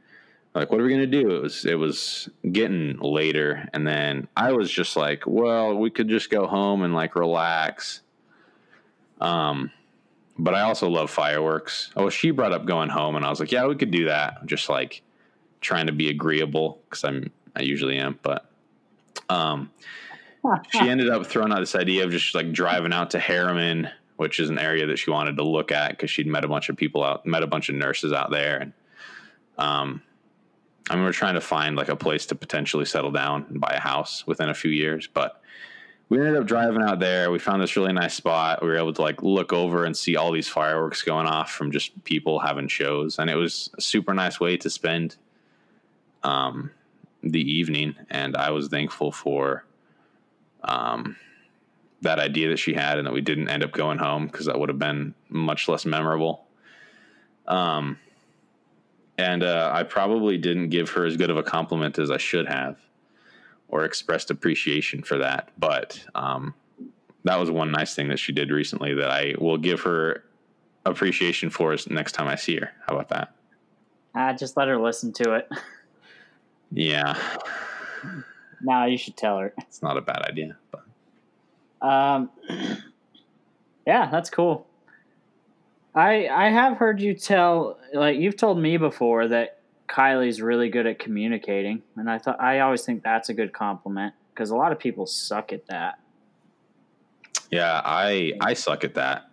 like, 0.58 0.72
what 0.72 0.82
are 0.82 0.84
we 0.84 0.90
gonna 0.90 1.06
do? 1.08 1.30
It 1.36 1.42
was 1.42 1.66
it 1.66 1.76
was 1.76 2.30
getting 2.52 2.98
later, 3.00 3.68
and 3.74 3.86
then 3.88 4.28
I 4.36 4.52
was 4.52 4.72
just 4.72 4.96
like, 4.96 5.24
well, 5.26 5.76
we 5.76 5.90
could 5.90 6.10
just 6.10 6.30
go 6.30 6.48
home 6.48 6.84
and 6.84 6.94
like 6.94 7.16
relax. 7.16 8.02
Um, 9.22 9.72
but 10.38 10.54
I 10.54 10.62
also 10.62 10.90
love 10.90 11.10
fireworks. 11.10 11.92
Oh, 11.96 12.10
she 12.10 12.32
brought 12.32 12.52
up 12.52 12.66
going 12.66 12.90
home, 12.90 13.16
and 13.16 13.26
I 13.26 13.30
was 13.30 13.40
like, 13.40 13.52
yeah, 13.52 13.66
we 13.66 13.76
could 13.76 13.92
do 13.92 14.06
that. 14.06 14.46
Just 14.46 14.70
like 14.70 15.02
trying 15.62 15.88
to 15.88 15.94
be 15.94 16.10
agreeable 16.10 16.80
because 16.90 17.04
I'm 17.04 17.32
I 17.56 17.62
usually 17.62 17.98
am, 17.98 18.20
but 18.22 18.50
Um, 19.30 19.72
she 20.72 20.80
ended 20.90 21.10
up 21.10 21.26
throwing 21.26 21.52
out 21.52 21.60
this 21.60 21.76
idea 21.76 22.04
of 22.06 22.12
just 22.12 22.34
like 22.36 22.52
driving 22.52 22.94
out 22.94 23.12
to 23.12 23.20
Herriman, 23.20 23.92
which 24.18 24.40
is 24.40 24.50
an 24.50 24.60
area 24.60 24.86
that 24.88 24.98
she 24.98 25.10
wanted 25.12 25.36
to 25.38 25.44
look 25.44 25.72
at 25.72 25.92
because 25.92 26.10
she'd 26.10 26.28
met 26.28 26.46
a 26.46 26.48
bunch 26.48 26.70
of 26.70 26.78
people 26.78 27.04
out, 27.04 27.26
met 27.26 27.44
a 27.44 27.48
bunch 27.48 27.70
of 27.70 27.76
nurses 27.76 28.14
out 28.14 28.32
there, 28.32 28.58
and 28.58 28.74
um, 29.58 30.02
I 30.90 30.96
mean, 30.96 31.04
we're 31.04 31.12
trying 31.12 31.36
to 31.36 31.42
find 31.42 31.76
like 31.76 31.90
a 31.90 31.96
place 31.96 32.26
to 32.28 32.36
potentially 32.36 32.86
settle 32.86 33.12
down 33.12 33.46
and 33.50 33.60
buy 33.60 33.74
a 33.76 33.80
house 33.80 34.26
within 34.26 34.50
a 34.50 34.54
few 34.54 34.72
years, 34.72 35.08
but 35.08 35.42
we 36.10 36.20
ended 36.20 36.38
up 36.38 36.48
driving 36.48 36.82
out 36.82 37.00
there. 37.00 37.32
We 37.32 37.40
found 37.40 37.62
this 37.62 37.76
really 37.76 37.92
nice 37.92 38.14
spot. 38.14 38.62
We 38.62 38.70
were 38.70 38.78
able 38.78 38.94
to 38.94 39.02
like 39.02 39.22
look 39.22 39.52
over 39.52 39.84
and 39.84 39.96
see 39.96 40.16
all 40.16 40.32
these 40.32 40.48
fireworks 40.48 41.02
going 41.02 41.28
off 41.28 41.52
from 41.52 41.72
just 41.72 42.02
people 42.06 42.40
having 42.40 42.68
shows, 42.68 43.20
and 43.20 43.30
it 43.30 43.36
was 43.36 43.70
a 43.78 43.82
super 43.82 44.14
nice 44.14 44.40
way 44.40 44.56
to 44.58 44.70
spend 44.70 45.18
um, 46.24 46.72
the 47.24 47.42
evening. 47.42 47.96
And 48.10 48.38
I 48.38 48.52
was 48.52 48.70
thankful 48.70 49.12
for 49.12 49.66
um, 50.64 51.18
that 52.02 52.20
idea 52.20 52.50
that 52.50 52.60
she 52.60 52.74
had, 52.74 52.98
and 52.98 53.08
that 53.08 53.14
we 53.14 53.22
didn't 53.22 53.50
end 53.50 53.64
up 53.64 53.72
going 53.74 53.98
home 53.98 54.28
because 54.28 54.46
that 54.46 54.58
would 54.58 54.70
have 54.70 54.80
been 54.80 55.14
much 55.28 55.68
less 55.68 55.86
memorable. 55.86 56.46
Um, 57.48 58.00
and 59.18 59.44
uh, 59.44 59.72
I 59.74 59.84
probably 59.84 60.38
didn't 60.38 60.70
give 60.70 60.90
her 60.92 61.06
as 61.06 61.18
good 61.18 61.30
of 61.30 61.38
a 61.38 61.44
compliment 61.44 61.98
as 62.00 62.12
I 62.12 62.18
should 62.18 62.48
have 62.48 62.78
or 63.68 63.84
expressed 63.84 64.32
appreciation 64.32 65.04
for 65.04 65.18
that. 65.18 65.50
But 65.58 66.04
um, 66.16 66.54
that 67.24 67.38
was 67.38 67.52
one 67.52 67.72
nice 67.72 67.96
thing 67.96 68.08
that 68.10 68.20
she 68.20 68.32
did 68.32 68.52
recently 68.52 68.94
that 68.94 69.10
I 69.10 69.34
will 69.40 69.58
give 69.58 69.82
her 69.82 70.24
appreciation 70.86 71.50
for 71.50 71.76
next 71.90 72.14
time 72.14 72.28
I 72.28 72.36
see 72.36 72.58
her. 72.58 72.72
How 72.88 72.96
about 72.96 73.10
that? 73.10 73.34
Ah, 74.16 74.34
just 74.34 74.56
let 74.58 74.68
her 74.68 74.80
listen 74.80 75.14
to 75.14 75.34
it. 75.34 75.50
Yeah. 76.70 77.18
now 78.62 78.88
you 78.88 78.98
should 78.98 79.16
tell 79.16 79.38
her. 79.40 79.54
It's 79.60 79.82
not 79.82 79.96
a 79.96 80.02
bad 80.02 80.22
idea. 80.24 80.58
But. 80.70 80.84
Um, 81.82 82.30
yeah, 83.88 84.10
that's 84.10 84.30
cool. 84.30 84.68
I 85.98 86.28
I 86.28 86.50
have 86.52 86.78
heard 86.78 87.02
you 87.02 87.16
tell 87.16 87.80
like 87.92 88.20
you've 88.20 88.38
told 88.38 88.60
me 88.60 88.78
before 88.78 89.28
that 89.30 89.62
Kylie's 89.90 90.42
really 90.42 90.70
good 90.70 90.86
at 90.86 91.00
communicating, 91.00 91.82
and 91.96 92.08
I 92.08 92.20
thought 92.20 92.40
I 92.40 92.60
always 92.60 92.84
think 92.84 93.04
that's 93.04 93.30
a 93.30 93.34
good 93.34 93.52
compliment 93.52 94.14
because 94.30 94.52
a 94.52 94.56
lot 94.56 94.72
of 94.72 94.78
people 94.78 95.08
suck 95.08 95.52
at 95.52 95.66
that. 95.68 96.00
Yeah, 97.50 97.82
I 97.84 98.34
I 98.42 98.54
suck 98.54 98.84
at 98.84 98.94
that. 98.94 99.32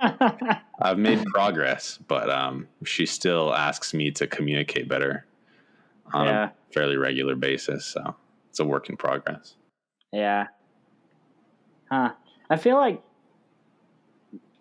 I've 0.80 0.98
made 0.98 1.24
progress, 1.32 1.98
but 2.06 2.28
um, 2.28 2.68
she 2.84 3.06
still 3.06 3.54
asks 3.54 3.94
me 3.94 4.10
to 4.12 4.26
communicate 4.26 4.86
better 4.86 5.24
on 6.12 6.26
yeah. 6.26 6.44
a 6.44 6.72
fairly 6.74 6.96
regular 6.96 7.36
basis. 7.36 7.86
So 7.86 8.14
it's 8.50 8.60
a 8.60 8.66
work 8.66 8.90
in 8.90 8.98
progress. 8.98 9.54
Yeah. 10.12 10.48
Huh. 11.90 12.12
I 12.50 12.56
feel 12.58 12.76
like 12.76 13.02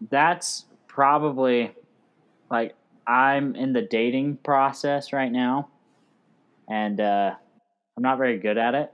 that's 0.09 0.65
probably 0.97 1.71
like 2.49 2.73
I'm 3.05 3.55
in 3.55 3.71
the 3.71 3.83
dating 3.83 4.37
process 4.37 5.13
right 5.13 5.31
now, 5.31 5.69
and 6.67 6.99
uh, 6.99 7.35
I'm 7.95 8.01
not 8.01 8.17
very 8.17 8.39
good 8.39 8.57
at 8.57 8.73
it. 8.73 8.91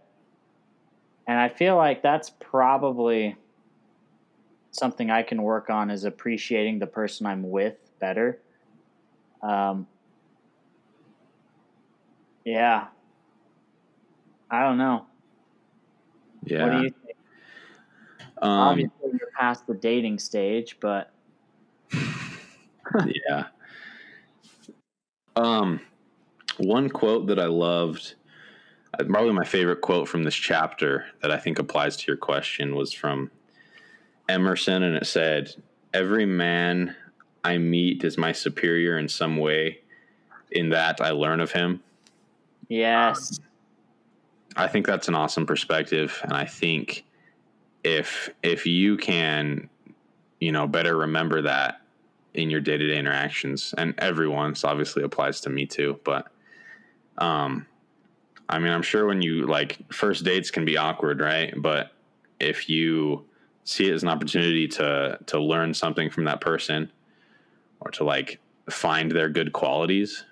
And 1.28 1.40
I 1.40 1.48
feel 1.48 1.78
like 1.78 2.04
that's 2.04 2.30
probably 2.42 3.38
something 4.72 5.10
I 5.10 5.24
can 5.24 5.44
work 5.44 5.70
on 5.70 5.90
is 5.90 6.04
appreciating 6.04 6.80
the 6.80 6.88
person 6.88 7.26
I'm 7.26 7.50
with 7.50 7.78
better. 8.02 8.40
Um, 9.42 9.88
yeah. 12.44 12.88
I 14.52 14.64
don't 14.64 14.78
know. 14.78 15.06
Yeah. 16.44 16.64
What 16.64 16.72
do 16.74 16.84
you 16.84 16.90
think? 16.90 17.18
Um, 18.42 18.50
Obviously, 18.50 19.10
you're 19.12 19.32
past 19.40 19.66
the 19.68 19.76
dating 19.76 20.20
stage, 20.20 20.76
but 20.82 21.13
yeah. 23.28 23.46
Um, 25.36 25.80
one 26.58 26.90
quote 26.90 27.28
that 27.28 27.40
I 27.40 27.46
loved, 27.46 28.16
uh, 29.00 29.04
probably 29.06 29.34
my 29.34 29.46
favorite 29.46 29.82
quote 29.82 30.08
from 30.08 30.24
this 30.24 30.36
chapter 30.36 31.06
that 31.22 31.32
I 31.32 31.38
think 31.38 31.60
applies 31.60 31.98
to 31.98 32.06
your 32.08 32.18
question 32.18 32.76
was 32.76 32.94
from 32.94 33.32
Emerson, 34.30 34.84
and 34.84 34.96
it 34.96 35.08
said, 35.08 35.56
Every 35.94 36.26
man 36.26 36.96
I 37.44 37.58
meet 37.58 38.04
is 38.04 38.18
my 38.18 38.32
superior 38.32 38.98
in 38.98 39.08
some 39.08 39.38
way. 39.38 39.80
In 40.52 40.70
that 40.70 41.02
I 41.02 41.10
learn 41.12 41.40
of 41.40 41.52
him. 41.52 41.82
Yes. 42.70 43.40
Um, 43.40 43.46
I 44.56 44.68
think 44.68 44.86
that's 44.86 45.08
an 45.08 45.16
awesome 45.16 45.48
perspective. 45.48 46.20
And 46.24 46.34
I 46.34 46.46
think 46.46 47.06
if 47.84 48.30
if 48.44 48.66
you 48.66 48.98
can, 48.98 49.70
you 50.40 50.52
know, 50.52 50.68
better 50.68 50.96
remember 50.96 51.42
that 51.42 51.82
in 52.34 52.50
your 52.50 52.62
day 52.62 52.78
to 52.78 52.88
day 52.88 52.98
interactions, 52.98 53.74
and 53.78 53.94
everyone's 54.00 54.64
obviously 54.64 55.04
applies 55.04 55.42
to 55.42 55.50
me 55.50 55.66
too. 55.66 56.00
But, 56.04 56.28
um, 57.18 57.68
I 58.50 58.60
mean, 58.60 58.72
I'm 58.72 58.82
sure 58.82 59.06
when 59.06 59.22
you 59.22 59.46
like 59.46 59.80
first 59.92 60.24
dates 60.26 60.52
can 60.52 60.66
be 60.66 60.78
awkward, 60.78 61.20
right? 61.20 61.54
But 61.56 61.92
if 62.40 62.70
you 62.70 63.26
see 63.64 63.88
it 63.88 63.94
as 63.94 64.04
an 64.04 64.10
opportunity 64.10 64.68
to 64.70 65.20
to 65.28 65.40
learn 65.40 65.74
something 65.74 66.10
from 66.10 66.26
that 66.26 66.42
person, 66.42 66.92
or 67.80 67.92
to 67.92 68.04
like 68.04 68.40
find 68.70 69.12
their 69.12 69.30
good 69.30 69.54
qualities, 69.54 70.26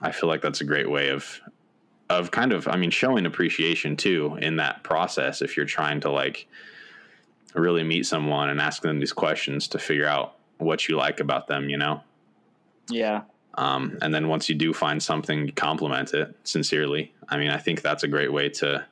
I 0.00 0.12
feel 0.12 0.28
like 0.28 0.42
that's 0.42 0.60
a 0.60 0.64
great 0.64 0.90
way 0.90 1.08
of 1.08 1.40
of 2.08 2.30
kind 2.30 2.52
of 2.52 2.66
I 2.68 2.76
mean 2.76 2.90
showing 2.90 3.26
appreciation 3.26 3.96
too 3.96 4.36
in 4.40 4.56
that 4.56 4.82
process 4.82 5.42
if 5.42 5.56
you're 5.56 5.66
trying 5.66 6.00
to 6.00 6.10
like 6.10 6.48
really 7.54 7.82
meet 7.82 8.06
someone 8.06 8.50
and 8.50 8.60
ask 8.60 8.82
them 8.82 8.98
these 8.98 9.12
questions 9.12 9.68
to 9.68 9.78
figure 9.78 10.06
out 10.06 10.36
what 10.60 10.88
you 10.88 10.96
like 10.96 11.20
about 11.20 11.46
them, 11.46 11.68
you 11.68 11.76
know? 11.76 12.02
Yeah. 12.88 13.22
Um, 13.54 13.98
and 14.00 14.14
then 14.14 14.28
once 14.28 14.48
you 14.48 14.54
do 14.54 14.72
find 14.72 15.02
something, 15.02 15.50
compliment 15.56 16.14
it 16.14 16.36
sincerely. 16.44 17.12
I 17.28 17.36
mean, 17.36 17.50
I 17.50 17.58
think 17.58 17.82
that's 17.82 18.02
a 18.02 18.08
great 18.08 18.32
way 18.32 18.48
to 18.50 18.86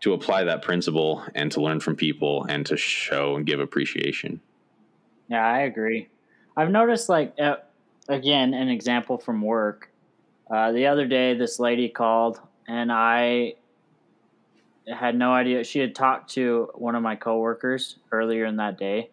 to 0.00 0.14
apply 0.14 0.44
that 0.44 0.62
principle 0.62 1.22
and 1.34 1.52
to 1.52 1.60
learn 1.60 1.78
from 1.78 1.94
people 1.94 2.46
and 2.48 2.64
to 2.64 2.76
show 2.76 3.36
and 3.36 3.44
give 3.44 3.60
appreciation. 3.60 4.40
Yeah, 5.28 5.46
I 5.46 5.60
agree. 5.60 6.08
I've 6.56 6.70
noticed, 6.70 7.10
like, 7.10 7.34
uh, 7.38 7.56
again, 8.08 8.54
an 8.54 8.70
example 8.70 9.18
from 9.18 9.42
work. 9.42 9.90
Uh, 10.50 10.72
the 10.72 10.86
other 10.86 11.06
day, 11.06 11.34
this 11.34 11.60
lady 11.60 11.88
called, 11.90 12.40
and 12.66 12.90
I 12.90 13.56
had 14.90 15.14
no 15.16 15.32
idea. 15.32 15.62
She 15.64 15.78
had 15.78 15.94
talked 15.94 16.30
to 16.32 16.70
one 16.74 16.96
of 16.96 17.02
my 17.02 17.14
coworkers 17.14 17.98
earlier 18.10 18.46
in 18.46 18.56
that 18.56 18.78
day, 18.78 19.10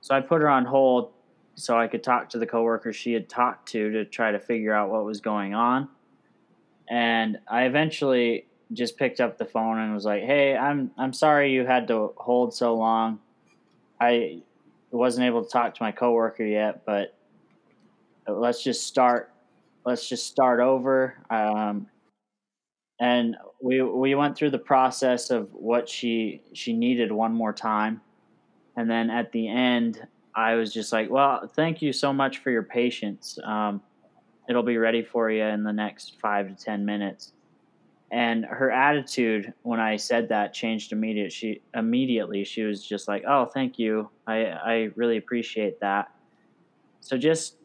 so 0.00 0.14
I 0.14 0.20
put 0.20 0.40
her 0.40 0.48
on 0.48 0.64
hold 0.64 1.12
so 1.54 1.76
I 1.76 1.88
could 1.88 2.04
talk 2.04 2.28
to 2.30 2.38
the 2.38 2.46
coworker 2.46 2.92
she 2.92 3.12
had 3.12 3.28
talked 3.28 3.68
to 3.70 3.90
to 3.90 4.04
try 4.04 4.30
to 4.30 4.38
figure 4.38 4.72
out 4.72 4.90
what 4.90 5.04
was 5.04 5.20
going 5.20 5.54
on. 5.54 5.88
And 6.88 7.38
I 7.48 7.64
eventually 7.64 8.46
just 8.72 8.96
picked 8.96 9.20
up 9.20 9.38
the 9.38 9.44
phone 9.44 9.78
and 9.78 9.92
was 9.92 10.04
like, 10.04 10.22
"Hey, 10.22 10.56
I'm 10.56 10.90
I'm 10.96 11.12
sorry 11.12 11.52
you 11.52 11.66
had 11.66 11.88
to 11.88 12.12
hold 12.16 12.54
so 12.54 12.74
long. 12.76 13.18
I 14.00 14.42
wasn't 14.90 15.26
able 15.26 15.44
to 15.44 15.50
talk 15.50 15.74
to 15.74 15.82
my 15.82 15.92
coworker 15.92 16.44
yet, 16.44 16.84
but 16.86 17.14
let's 18.26 18.62
just 18.62 18.86
start. 18.86 19.32
Let's 19.84 20.08
just 20.08 20.26
start 20.26 20.60
over." 20.60 21.16
Um, 21.28 21.88
and 23.00 23.36
we 23.60 23.82
we 23.82 24.14
went 24.14 24.36
through 24.36 24.50
the 24.50 24.58
process 24.58 25.30
of 25.30 25.52
what 25.52 25.88
she 25.88 26.40
she 26.52 26.72
needed 26.72 27.10
one 27.10 27.34
more 27.34 27.52
time 27.52 28.00
and 28.78 28.88
then 28.88 29.10
at 29.10 29.32
the 29.32 29.48
end, 29.48 30.06
I 30.36 30.54
was 30.54 30.72
just 30.72 30.92
like, 30.92 31.10
well, 31.10 31.48
thank 31.56 31.82
you 31.82 31.92
so 31.92 32.12
much 32.12 32.38
for 32.38 32.52
your 32.52 32.62
patience. 32.62 33.36
Um, 33.44 33.82
it'll 34.48 34.62
be 34.62 34.78
ready 34.78 35.02
for 35.02 35.30
you 35.30 35.44
in 35.44 35.64
the 35.64 35.72
next 35.72 36.20
five 36.20 36.48
to 36.48 36.54
10 36.56 36.84
minutes. 36.84 37.32
And 38.12 38.44
her 38.46 38.70
attitude 38.70 39.52
when 39.62 39.80
I 39.80 39.96
said 39.96 40.28
that 40.30 40.54
changed 40.54 40.92
immediately. 40.92 41.30
She 41.30 41.62
immediately 41.74 42.44
she 42.44 42.62
was 42.62 42.86
just 42.86 43.08
like, 43.08 43.24
"Oh, 43.28 43.46
thank 43.46 43.78
you. 43.78 44.10
I 44.26 44.46
I 44.46 44.74
really 44.96 45.18
appreciate 45.18 45.80
that." 45.80 46.08
So 47.00 47.18
just 47.18 47.56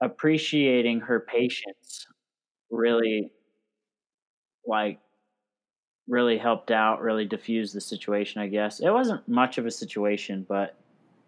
appreciating 0.00 1.00
her 1.00 1.20
patience 1.20 2.06
really 2.70 3.32
like 4.66 4.98
really 6.08 6.38
helped 6.38 6.70
out, 6.70 7.02
really 7.02 7.24
diffused 7.24 7.74
the 7.74 7.80
situation, 7.80 8.40
I 8.40 8.46
guess. 8.46 8.80
It 8.80 8.90
wasn't 8.90 9.26
much 9.28 9.58
of 9.58 9.66
a 9.66 9.70
situation, 9.70 10.46
but 10.48 10.74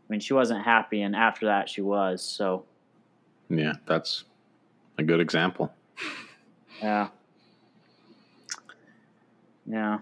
I 0.08 0.12
mean, 0.12 0.20
she 0.20 0.32
wasn't 0.32 0.64
happy, 0.64 1.02
and 1.02 1.14
after 1.14 1.46
that, 1.46 1.68
she 1.68 1.82
was. 1.82 2.22
So, 2.22 2.64
yeah, 3.50 3.74
that's 3.86 4.24
a 4.98 5.02
good 5.02 5.20
example. 5.20 5.72
Yeah. 6.80 7.08
Yeah. 9.66 9.98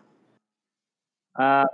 Uh, 1.34 1.66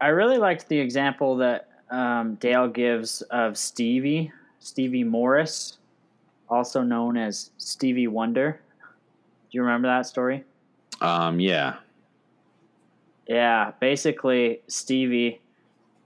I 0.00 0.08
really 0.08 0.38
liked 0.38 0.68
the 0.68 0.78
example 0.78 1.36
that 1.36 1.68
um, 1.90 2.36
Dale 2.36 2.68
gives 2.68 3.22
of 3.22 3.58
Stevie, 3.58 4.32
Stevie 4.60 5.04
Morris, 5.04 5.78
also 6.48 6.82
known 6.82 7.16
as 7.16 7.50
Stevie 7.58 8.06
Wonder. 8.06 8.60
Do 8.80 9.58
you 9.58 9.62
remember 9.62 9.88
that 9.88 10.06
story? 10.06 10.44
Um, 11.00 11.40
yeah, 11.40 11.76
Yeah, 13.28 13.72
basically, 13.78 14.62
Stevie, 14.68 15.40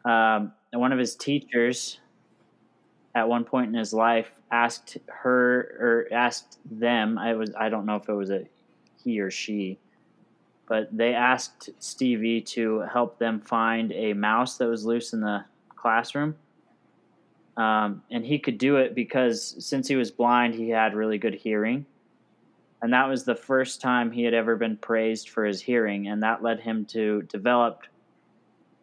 um, 0.05 0.53
one 0.73 0.93
of 0.93 0.99
his 0.99 1.17
teachers, 1.17 2.01
at 3.15 3.29
one 3.29 3.45
point 3.45 3.69
in 3.69 3.75
his 3.75 3.93
life, 3.93 4.31
asked 4.51 4.99
her 5.09 5.61
or 5.81 6.09
asked 6.13 6.59
them. 6.71 7.19
I 7.19 7.35
was 7.35 7.51
I 7.59 7.69
don't 7.69 7.87
know 7.87 7.97
if 7.97 8.09
it 8.09 8.13
was 8.13 8.31
a 8.31 8.47
he 9.03 9.21
or 9.21 9.31
she, 9.31 9.79
but 10.69 10.97
they 10.97 11.15
asked 11.15 11.71
Stevie 11.81 12.43
to 12.43 12.81
help 12.81 13.19
them 13.19 13.41
find 13.41 13.93
a 13.93 14.15
mouse 14.15 14.59
that 14.59 14.69
was 14.69 14.85
loose 14.87 15.13
in 15.13 15.21
the 15.21 15.45
classroom. 15.77 16.37
Um, 17.57 18.03
and 18.11 18.25
he 18.25 18.39
could 18.39 18.59
do 18.59 18.77
it 18.77 18.95
because 18.95 19.57
since 19.65 19.87
he 19.89 19.97
was 19.97 20.11
blind, 20.11 20.55
he 20.55 20.71
had 20.71 20.95
really 20.95 21.19
good 21.19 21.35
hearing. 21.35 21.85
And 22.83 22.93
that 22.93 23.09
was 23.09 23.25
the 23.25 23.35
first 23.35 23.81
time 23.81 24.11
he 24.11 24.25
had 24.25 24.35
ever 24.35 24.57
been 24.57 24.77
praised 24.77 25.29
for 25.29 25.45
his 25.45 25.63
hearing. 25.63 26.09
And 26.09 26.23
that 26.23 26.43
led 26.43 26.61
him 26.61 26.85
to 26.87 27.23
develop 27.23 27.85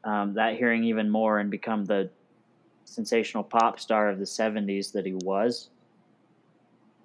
um, 0.05 0.33
that 0.35 0.55
hearing 0.55 0.85
even 0.85 1.09
more 1.09 1.39
and 1.39 1.51
become 1.51 1.83
the 1.83 2.09
sensational 2.85 3.43
pop 3.43 3.79
star 3.79 4.09
of 4.09 4.17
the 4.17 4.25
70s 4.25 4.93
that 4.93 5.05
he 5.05 5.13
was. 5.13 5.69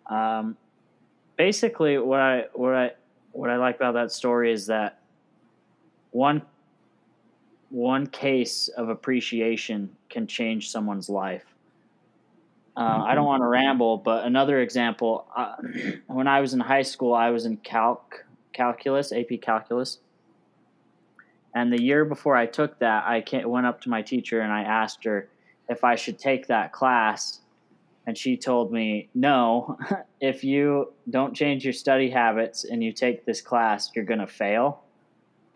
Um, 0.08 0.56
basically, 1.36 1.98
what 1.98 2.20
I, 2.20 2.44
what 2.54 2.74
I, 2.74 2.92
what 3.32 3.50
I 3.50 3.56
like 3.56 3.76
about 3.76 3.94
that 3.94 4.12
story 4.12 4.52
is 4.52 4.66
that 4.66 5.00
one 6.12 6.42
one 7.70 8.06
case 8.06 8.68
of 8.68 8.88
appreciation 8.88 9.90
can 10.08 10.28
change 10.28 10.70
someone's 10.70 11.08
life. 11.08 11.53
Uh, 12.76 13.04
I 13.06 13.14
don't 13.14 13.26
want 13.26 13.42
to 13.42 13.46
ramble, 13.46 13.98
but 13.98 14.24
another 14.24 14.60
example: 14.60 15.26
uh, 15.36 15.56
when 16.06 16.26
I 16.26 16.40
was 16.40 16.54
in 16.54 16.60
high 16.60 16.82
school, 16.82 17.14
I 17.14 17.30
was 17.30 17.46
in 17.46 17.56
calc 17.58 18.24
calculus, 18.52 19.12
AP 19.12 19.40
calculus, 19.42 19.98
and 21.54 21.72
the 21.72 21.80
year 21.80 22.04
before 22.04 22.36
I 22.36 22.46
took 22.46 22.80
that, 22.80 23.04
I 23.04 23.22
went 23.46 23.66
up 23.66 23.80
to 23.82 23.88
my 23.88 24.02
teacher 24.02 24.40
and 24.40 24.52
I 24.52 24.62
asked 24.62 25.04
her 25.04 25.28
if 25.68 25.84
I 25.84 25.94
should 25.94 26.18
take 26.18 26.48
that 26.48 26.72
class 26.72 27.40
and 28.06 28.18
she 28.18 28.36
told 28.36 28.72
me, 28.72 29.08
no, 29.14 29.78
if 30.20 30.44
you 30.44 30.92
don't 31.08 31.34
change 31.34 31.64
your 31.64 31.72
study 31.72 32.10
habits 32.10 32.64
and 32.64 32.82
you 32.82 32.92
take 32.92 33.24
this 33.24 33.40
class, 33.40 33.90
you're 33.94 34.04
going 34.04 34.20
to 34.20 34.26
fail. 34.26 34.82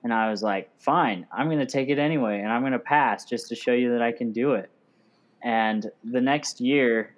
And 0.04 0.14
I 0.14 0.31
was 0.31 0.42
like, 0.42 0.70
fine, 0.78 1.26
I'm 1.33 1.48
going 1.48 1.59
to 1.59 1.66
take 1.66 1.88
it 1.88 1.98
anyway 1.98 2.40
and 2.40 2.52
I'm 2.52 2.62
going 2.62 2.72
to 2.72 2.78
pass 2.78 3.24
just 3.24 3.48
to 3.48 3.57
show 3.57 3.72
you 3.72 3.92
that 3.92 4.02
I 4.02 4.12
can 4.12 4.33
do 4.33 4.52
it. 4.52 4.70
And 5.42 5.90
the 6.05 6.20
next 6.20 6.61
year, 6.61 7.14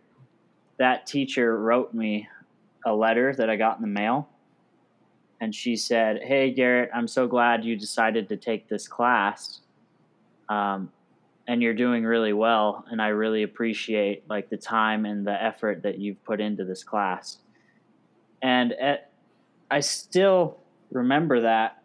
that 0.78 1.06
teacher 1.06 1.58
wrote 1.58 1.94
me 1.94 2.28
a 2.84 2.94
letter 2.94 3.34
that 3.34 3.50
I 3.50 3.56
got 3.56 3.76
in 3.76 3.82
the 3.82 3.88
mail. 3.88 4.28
And 5.40 5.54
she 5.54 5.76
said, 5.76 6.20
Hey, 6.22 6.52
Garrett, 6.52 6.90
I'm 6.94 7.08
so 7.08 7.26
glad 7.26 7.64
you 7.64 7.76
decided 7.76 8.28
to 8.28 8.36
take 8.36 8.68
this 8.68 8.86
class. 8.86 9.60
Um, 10.48 10.90
and 11.50 11.60
you're 11.64 11.74
doing 11.74 12.04
really 12.04 12.32
well 12.32 12.84
and 12.90 13.02
i 13.02 13.08
really 13.08 13.42
appreciate 13.42 14.22
like 14.30 14.48
the 14.50 14.56
time 14.56 15.04
and 15.04 15.26
the 15.26 15.42
effort 15.42 15.82
that 15.82 15.98
you've 15.98 16.22
put 16.24 16.40
into 16.40 16.64
this 16.64 16.84
class 16.84 17.38
and 18.40 18.72
at, 18.74 19.10
i 19.68 19.80
still 19.80 20.58
remember 20.92 21.40
that 21.40 21.82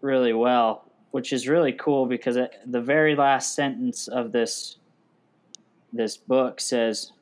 really 0.00 0.32
well 0.32 0.84
which 1.10 1.32
is 1.32 1.48
really 1.48 1.72
cool 1.72 2.06
because 2.06 2.36
it, 2.36 2.54
the 2.66 2.80
very 2.80 3.16
last 3.16 3.56
sentence 3.56 4.06
of 4.06 4.30
this 4.30 4.76
this 5.92 6.16
book 6.16 6.60
says 6.60 7.12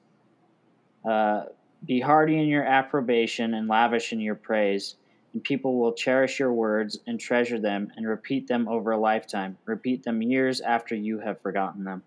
uh, 1.08 1.44
be 1.86 2.00
hearty 2.00 2.38
in 2.38 2.48
your 2.48 2.64
approbation 2.64 3.54
and 3.54 3.68
lavish 3.68 4.12
in 4.12 4.20
your 4.20 4.34
praise 4.34 4.96
and 5.32 5.44
people 5.44 5.78
will 5.78 5.92
cherish 5.92 6.40
your 6.40 6.52
words 6.52 6.98
and 7.06 7.20
treasure 7.20 7.58
them 7.58 7.92
and 7.96 8.06
repeat 8.06 8.48
them 8.48 8.66
over 8.68 8.92
a 8.92 8.98
lifetime, 8.98 9.58
repeat 9.66 10.02
them 10.02 10.22
years 10.22 10.60
after 10.60 10.94
you 10.94 11.20
have 11.20 11.40
forgotten 11.40 11.84
them. 11.84 12.02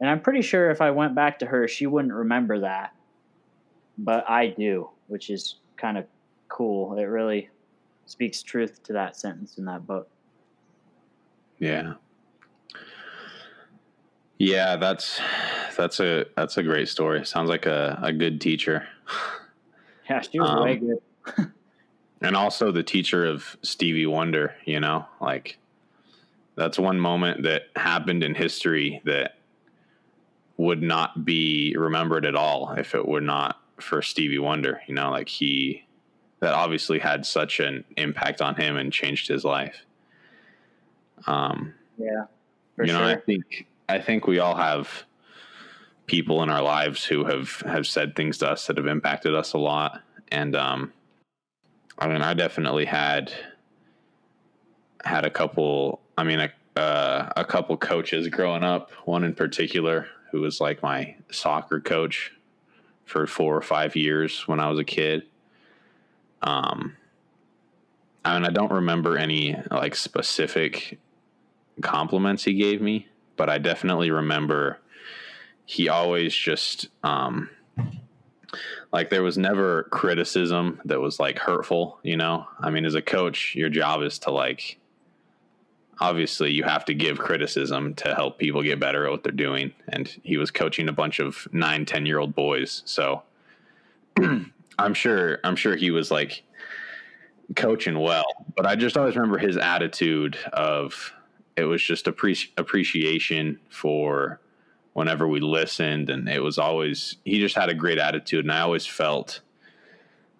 And 0.00 0.08
I'm 0.08 0.20
pretty 0.20 0.42
sure 0.42 0.70
if 0.70 0.80
I 0.80 0.90
went 0.90 1.14
back 1.14 1.38
to 1.40 1.46
her, 1.46 1.66
she 1.66 1.86
wouldn't 1.86 2.14
remember 2.14 2.60
that. 2.60 2.94
But 3.98 4.28
I 4.28 4.48
do, 4.48 4.90
which 5.08 5.30
is 5.30 5.56
kind 5.76 5.98
of 5.98 6.06
cool. 6.48 6.96
It 6.98 7.04
really 7.04 7.48
speaks 8.04 8.42
truth 8.42 8.82
to 8.84 8.92
that 8.92 9.16
sentence 9.16 9.58
in 9.58 9.64
that 9.64 9.86
book. 9.86 10.08
Yeah. 11.58 11.94
Yeah, 14.38 14.76
that's 14.76 15.20
that's 15.76 16.00
a 16.00 16.26
that's 16.36 16.56
a 16.56 16.62
great 16.62 16.88
story. 16.88 17.24
Sounds 17.24 17.48
like 17.48 17.66
a, 17.66 17.98
a 18.02 18.12
good 18.12 18.40
teacher. 18.40 18.86
Yeah, 20.08 20.20
she 20.20 20.38
was 20.38 20.48
um, 20.48 20.62
way 20.62 20.76
good. 20.76 21.02
and 22.20 22.36
also 22.36 22.70
the 22.70 22.84
teacher 22.84 23.26
of 23.26 23.56
Stevie 23.62 24.06
Wonder, 24.06 24.54
you 24.64 24.78
know, 24.78 25.04
like 25.20 25.58
that's 26.54 26.78
one 26.78 27.00
moment 27.00 27.42
that 27.42 27.62
happened 27.74 28.22
in 28.22 28.32
history 28.32 29.02
that 29.04 29.38
would 30.58 30.80
not 30.80 31.24
be 31.24 31.74
remembered 31.76 32.24
at 32.24 32.34
all 32.34 32.72
if 32.78 32.94
it 32.94 33.06
were 33.06 33.20
not 33.20 33.60
for 33.80 34.00
Stevie 34.00 34.38
Wonder, 34.38 34.80
you 34.86 34.94
know, 34.94 35.10
like 35.10 35.28
he 35.28 35.84
that 36.40 36.54
obviously 36.54 36.98
had 36.98 37.26
such 37.26 37.60
an 37.60 37.84
impact 37.96 38.40
on 38.40 38.54
him 38.54 38.76
and 38.76 38.92
changed 38.92 39.26
his 39.28 39.44
life. 39.44 39.84
Um, 41.26 41.74
yeah, 41.98 42.26
you 42.78 42.86
know, 42.86 42.98
sure. 42.98 43.04
I 43.04 43.16
think 43.16 43.66
I 43.88 43.98
think 44.00 44.26
we 44.26 44.38
all 44.38 44.56
have 44.56 45.04
people 46.06 46.42
in 46.42 46.50
our 46.50 46.62
lives 46.62 47.04
who 47.04 47.24
have 47.24 47.60
have 47.66 47.86
said 47.86 48.14
things 48.16 48.38
to 48.38 48.50
us 48.50 48.66
that 48.66 48.76
have 48.76 48.86
impacted 48.86 49.34
us 49.34 49.52
a 49.52 49.58
lot, 49.58 50.02
and 50.30 50.54
um, 50.56 50.92
I 51.98 52.08
mean, 52.08 52.22
I 52.22 52.34
definitely 52.34 52.84
had 52.84 53.32
had 55.04 55.24
a 55.24 55.30
couple. 55.30 56.00
I 56.18 56.24
mean, 56.24 56.40
a 56.40 56.50
uh, 56.78 57.32
a 57.36 57.44
couple 57.44 57.76
coaches 57.76 58.28
growing 58.28 58.62
up. 58.62 58.90
One 59.04 59.24
in 59.24 59.34
particular 59.34 60.08
who 60.30 60.40
was 60.40 60.60
like 60.60 60.82
my 60.82 61.16
soccer 61.30 61.80
coach 61.80 62.32
for 63.04 63.26
four 63.26 63.56
or 63.56 63.62
five 63.62 63.96
years 63.96 64.46
when 64.46 64.60
I 64.60 64.68
was 64.68 64.78
a 64.78 64.84
kid. 64.84 65.22
Um, 66.42 66.96
I 68.24 68.34
mean, 68.34 68.44
I 68.44 68.50
don't 68.50 68.72
remember 68.72 69.16
any 69.16 69.56
like 69.70 69.94
specific 69.94 70.98
compliments 71.80 72.44
he 72.44 72.54
gave 72.54 72.82
me, 72.82 73.06
but 73.36 73.48
I 73.50 73.58
definitely 73.58 74.10
remember 74.10 74.78
he 75.66 75.88
always 75.88 76.34
just 76.34 76.88
um, 77.02 77.50
like 78.92 79.10
there 79.10 79.22
was 79.22 79.36
never 79.36 79.84
criticism 79.84 80.80
that 80.84 81.00
was 81.00 81.18
like 81.20 81.38
hurtful, 81.38 81.98
you 82.02 82.16
know? 82.16 82.46
I 82.60 82.70
mean, 82.70 82.84
as 82.84 82.94
a 82.94 83.02
coach, 83.02 83.54
your 83.54 83.68
job 83.68 84.02
is 84.02 84.18
to 84.20 84.30
like 84.30 84.78
obviously 86.00 86.52
you 86.52 86.62
have 86.62 86.84
to 86.84 86.94
give 86.94 87.18
criticism 87.18 87.94
to 87.94 88.14
help 88.14 88.38
people 88.38 88.62
get 88.62 88.78
better 88.78 89.06
at 89.06 89.10
what 89.10 89.22
they're 89.22 89.32
doing. 89.32 89.72
And 89.88 90.08
he 90.22 90.36
was 90.36 90.50
coaching 90.50 90.88
a 90.88 90.92
bunch 90.92 91.18
of 91.18 91.48
nine, 91.52 91.84
10 91.84 92.06
year 92.06 92.18
old 92.18 92.34
boys. 92.34 92.82
So 92.84 93.22
I'm 94.78 94.94
sure, 94.94 95.38
I'm 95.42 95.56
sure 95.56 95.74
he 95.74 95.90
was 95.90 96.10
like 96.10 96.42
coaching 97.54 97.98
well, 97.98 98.26
but 98.56 98.66
I 98.66 98.76
just 98.76 98.96
always 98.96 99.16
remember 99.16 99.38
his 99.38 99.56
attitude 99.56 100.36
of 100.52 101.12
it 101.56 101.64
was 101.64 101.82
just 101.82 102.06
appreci- 102.06 102.50
appreciation 102.56 103.58
for 103.68 104.40
whenever 104.92 105.28
we 105.28 105.40
listened 105.40 106.08
and 106.08 106.28
it 106.28 106.42
was 106.42 106.58
always 106.58 107.16
he 107.24 107.38
just 107.38 107.54
had 107.54 107.68
a 107.68 107.74
great 107.74 107.98
attitude 107.98 108.44
and 108.44 108.52
I 108.52 108.60
always 108.60 108.86
felt 108.86 109.40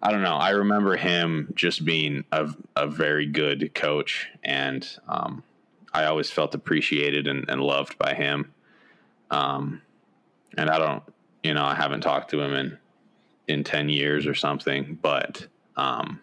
I 0.01 0.11
don't 0.11 0.21
know. 0.21 0.35
I 0.35 0.51
remember 0.51 0.95
him 0.95 1.51
just 1.55 1.83
being 1.83 2.23
a, 2.31 2.49
a 2.75 2.87
very 2.87 3.25
good 3.25 3.73
coach, 3.73 4.29
and 4.43 4.87
um, 5.07 5.43
I 5.93 6.05
always 6.05 6.29
felt 6.29 6.53
appreciated 6.53 7.27
and, 7.27 7.49
and 7.49 7.61
loved 7.61 7.97
by 7.97 8.13
him. 8.13 8.53
Um, 9.31 9.81
and 10.57 10.69
I 10.69 10.77
don't, 10.77 11.03
you 11.43 11.53
know, 11.53 11.65
I 11.65 11.73
haven't 11.73 12.01
talked 12.01 12.29
to 12.31 12.41
him 12.41 12.53
in 12.53 12.77
in 13.47 13.63
ten 13.63 13.89
years 13.89 14.27
or 14.27 14.35
something, 14.35 14.99
but 15.01 15.47
um, 15.77 16.21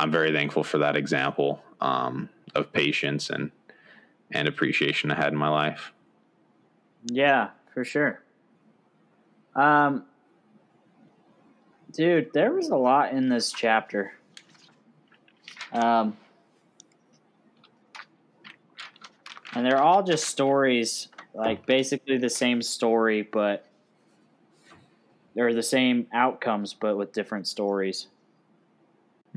I'm 0.00 0.10
very 0.10 0.32
thankful 0.32 0.64
for 0.64 0.78
that 0.78 0.96
example 0.96 1.62
um, 1.80 2.28
of 2.56 2.72
patience 2.72 3.30
and 3.30 3.52
and 4.34 4.48
appreciation 4.48 5.10
I 5.10 5.14
had 5.14 5.32
in 5.32 5.38
my 5.38 5.48
life. 5.48 5.92
Yeah, 7.06 7.50
for 7.72 7.84
sure. 7.84 8.20
Um, 9.54 10.04
dude, 11.92 12.32
there 12.34 12.52
was 12.52 12.68
a 12.68 12.76
lot 12.76 13.12
in 13.12 13.28
this 13.28 13.52
chapter. 13.52 14.12
Um, 15.72 16.16
and 19.54 19.64
they're 19.64 19.80
all 19.80 20.02
just 20.02 20.26
stories, 20.26 21.08
like 21.32 21.64
basically 21.64 22.18
the 22.18 22.30
same 22.30 22.60
story, 22.60 23.22
but 23.22 23.66
they're 25.34 25.54
the 25.54 25.62
same 25.62 26.06
outcomes, 26.12 26.74
but 26.74 26.96
with 26.96 27.12
different 27.12 27.46
stories. 27.46 28.08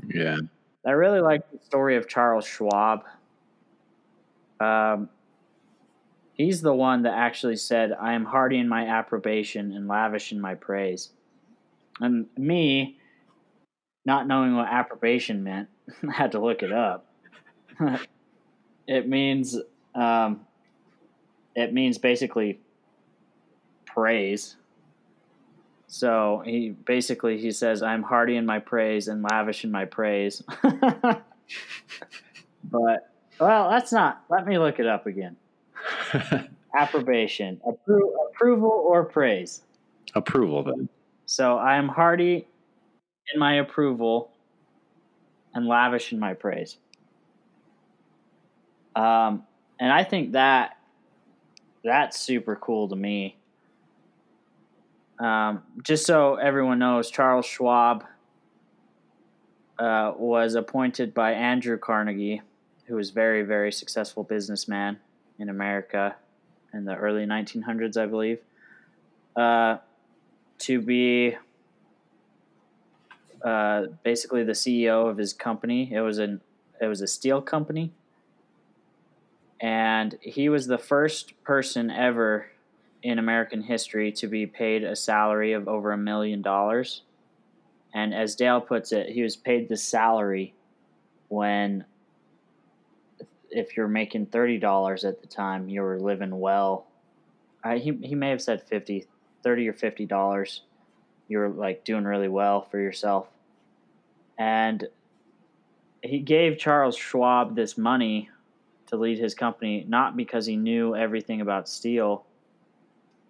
Yeah. 0.06 0.38
I 0.84 0.90
really 0.90 1.20
like 1.20 1.48
the 1.50 1.58
story 1.64 1.96
of 1.96 2.08
Charles 2.08 2.46
Schwab. 2.46 3.04
Um, 4.60 5.08
He's 6.38 6.62
the 6.62 6.72
one 6.72 7.02
that 7.02 7.14
actually 7.14 7.56
said, 7.56 7.92
I 8.00 8.12
am 8.12 8.24
hearty 8.24 8.58
in 8.58 8.68
my 8.68 8.86
approbation 8.86 9.72
and 9.72 9.88
lavish 9.88 10.30
in 10.30 10.40
my 10.40 10.54
praise. 10.54 11.10
And 12.00 12.26
me, 12.36 12.96
not 14.06 14.28
knowing 14.28 14.54
what 14.54 14.68
approbation 14.68 15.42
meant, 15.42 15.68
I 16.08 16.12
had 16.16 16.32
to 16.32 16.38
look 16.38 16.62
it 16.62 16.72
up. 16.72 17.06
it 18.86 19.08
means 19.08 19.56
um, 19.96 20.46
it 21.56 21.72
means 21.72 21.98
basically 21.98 22.60
praise. 23.84 24.54
So 25.88 26.42
he 26.44 26.70
basically 26.70 27.38
he 27.38 27.50
says, 27.50 27.82
"I'm 27.82 28.04
hearty 28.04 28.36
in 28.36 28.46
my 28.46 28.60
praise 28.60 29.08
and 29.08 29.24
lavish 29.24 29.64
in 29.64 29.72
my 29.72 29.86
praise." 29.86 30.40
but 32.62 33.10
well, 33.40 33.70
that's 33.70 33.92
not. 33.92 34.22
Let 34.28 34.46
me 34.46 34.58
look 34.58 34.78
it 34.78 34.86
up 34.86 35.06
again. 35.06 35.36
Approbation, 36.76 37.60
Appro- 37.66 38.12
approval, 38.30 38.70
or 38.70 39.04
praise. 39.04 39.62
Approval 40.14 40.62
then. 40.62 40.88
So 41.26 41.56
I 41.56 41.76
am 41.76 41.88
hearty 41.88 42.46
in 43.32 43.40
my 43.40 43.54
approval 43.54 44.30
and 45.54 45.66
lavish 45.66 46.12
in 46.12 46.18
my 46.18 46.34
praise. 46.34 46.76
Um, 48.96 49.44
and 49.78 49.92
I 49.92 50.04
think 50.04 50.32
that 50.32 50.76
that's 51.84 52.20
super 52.20 52.56
cool 52.56 52.88
to 52.88 52.96
me. 52.96 53.36
Um, 55.18 55.62
just 55.82 56.06
so 56.06 56.36
everyone 56.36 56.78
knows, 56.78 57.10
Charles 57.10 57.46
Schwab 57.46 58.04
uh, 59.78 60.12
was 60.16 60.54
appointed 60.54 61.14
by 61.14 61.32
Andrew 61.32 61.78
Carnegie, 61.78 62.42
who 62.88 62.96
was 62.96 63.10
very, 63.10 63.42
very 63.42 63.70
successful 63.70 64.24
businessman 64.24 64.98
in 65.38 65.48
America 65.48 66.16
in 66.72 66.84
the 66.84 66.94
early 66.94 67.24
1900s, 67.24 67.96
I 67.96 68.06
believe, 68.06 68.40
uh, 69.36 69.78
to 70.58 70.80
be 70.80 71.36
uh, 73.44 73.86
basically 74.02 74.42
the 74.42 74.52
CEO 74.52 75.08
of 75.08 75.16
his 75.16 75.32
company. 75.32 75.92
It 75.92 76.00
was 76.00 76.18
an 76.18 76.40
it 76.80 76.86
was 76.86 77.00
a 77.00 77.06
steel 77.06 77.42
company, 77.42 77.92
and 79.60 80.16
he 80.20 80.48
was 80.48 80.66
the 80.66 80.78
first 80.78 81.40
person 81.44 81.90
ever 81.90 82.46
in 83.02 83.18
American 83.18 83.62
history 83.62 84.12
to 84.12 84.26
be 84.26 84.46
paid 84.46 84.84
a 84.84 84.96
salary 84.96 85.52
of 85.52 85.68
over 85.68 85.92
a 85.92 85.96
million 85.96 86.42
dollars. 86.42 87.02
And 87.94 88.14
as 88.14 88.34
Dale 88.34 88.60
puts 88.60 88.92
it, 88.92 89.08
he 89.10 89.22
was 89.22 89.36
paid 89.36 89.68
the 89.68 89.76
salary 89.76 90.54
when, 91.28 91.84
if 93.50 93.76
you're 93.76 93.88
making 93.88 94.26
thirty 94.26 94.58
dollars 94.58 95.04
at 95.04 95.20
the 95.20 95.26
time, 95.26 95.68
you 95.68 95.82
were 95.82 95.98
living 95.98 96.38
well. 96.38 96.86
Uh, 97.64 97.76
he 97.76 97.92
he 98.02 98.14
may 98.14 98.30
have 98.30 98.42
said 98.42 98.62
50 98.62 99.06
30 99.42 99.68
or 99.68 99.72
fifty 99.72 100.06
dollars. 100.06 100.62
You're 101.28 101.48
like 101.48 101.84
doing 101.84 102.04
really 102.04 102.28
well 102.28 102.62
for 102.62 102.78
yourself, 102.78 103.28
and 104.38 104.86
he 106.02 106.20
gave 106.20 106.58
Charles 106.58 106.96
Schwab 106.96 107.54
this 107.54 107.76
money 107.76 108.30
to 108.86 108.96
lead 108.96 109.18
his 109.18 109.34
company, 109.34 109.84
not 109.86 110.16
because 110.16 110.46
he 110.46 110.56
knew 110.56 110.96
everything 110.96 111.40
about 111.40 111.68
steel, 111.68 112.24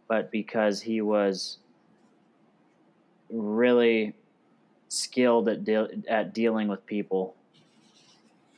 but 0.07 0.31
because 0.31 0.81
he 0.81 1.01
was 1.01 1.59
really 3.31 4.15
skilled 4.89 5.49
at 5.49 5.69
at 6.09 6.33
dealing 6.33 6.69
with 6.69 6.85
people. 6.87 7.35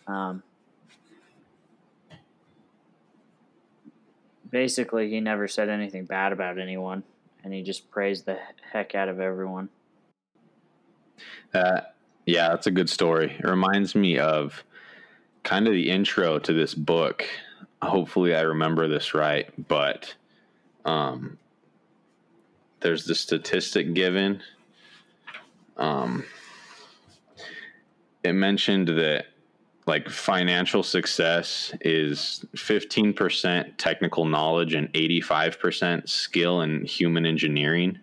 Um, 0.06 0.42
basically, 4.50 5.10
he 5.10 5.20
never 5.20 5.48
said 5.48 5.68
anything 5.68 6.04
bad 6.04 6.32
about 6.32 6.58
anyone, 6.58 7.02
and 7.44 7.52
he 7.52 7.62
just 7.62 7.90
praised 7.90 8.26
the 8.26 8.38
heck 8.72 8.94
out 8.94 9.08
of 9.08 9.20
everyone. 9.20 9.68
Uh, 11.52 11.80
yeah, 12.26 12.48
that's 12.50 12.66
a 12.66 12.70
good 12.70 12.90
story. 12.90 13.36
It 13.38 13.46
reminds 13.46 13.94
me 13.94 14.18
of 14.18 14.62
kind 15.42 15.66
of 15.66 15.72
the 15.72 15.90
intro 15.90 16.38
to 16.38 16.52
this 16.52 16.74
book. 16.74 17.24
Hopefully, 17.82 18.34
I 18.34 18.42
remember 18.42 18.88
this 18.88 19.14
right, 19.14 19.48
but 19.68 20.14
um, 20.84 21.38
there's 22.80 23.04
the 23.04 23.14
statistic 23.14 23.94
given. 23.94 24.42
Um, 25.76 26.24
it 28.22 28.32
mentioned 28.32 28.88
that 28.88 29.26
like 29.86 30.08
financial 30.08 30.82
success 30.82 31.72
is 31.80 32.44
15% 32.54 33.72
technical 33.76 34.24
knowledge 34.24 34.74
and 34.74 34.92
85% 34.92 36.08
skill 36.08 36.60
and 36.60 36.86
human 36.86 37.26
engineering. 37.26 37.98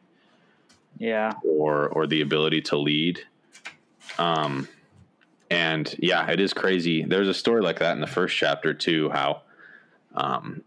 Yeah, 1.00 1.34
or 1.44 1.90
or 1.90 2.08
the 2.08 2.22
ability 2.22 2.62
to 2.64 2.78
lead. 2.78 3.22
Um 4.18 4.68
and 5.52 5.96
yeah 6.00 6.30
it 6.30 6.40
is 6.40 6.54
crazy. 6.54 7.04
There's 7.04 7.28
a 7.28 7.34
story 7.34 7.62
like 7.62 7.80
that 7.80 7.94
in 7.94 8.02
the 8.02 8.08
first 8.08 8.36
chapter 8.36 8.74
too 8.74 9.10
how 9.10 9.44
um 10.16 10.64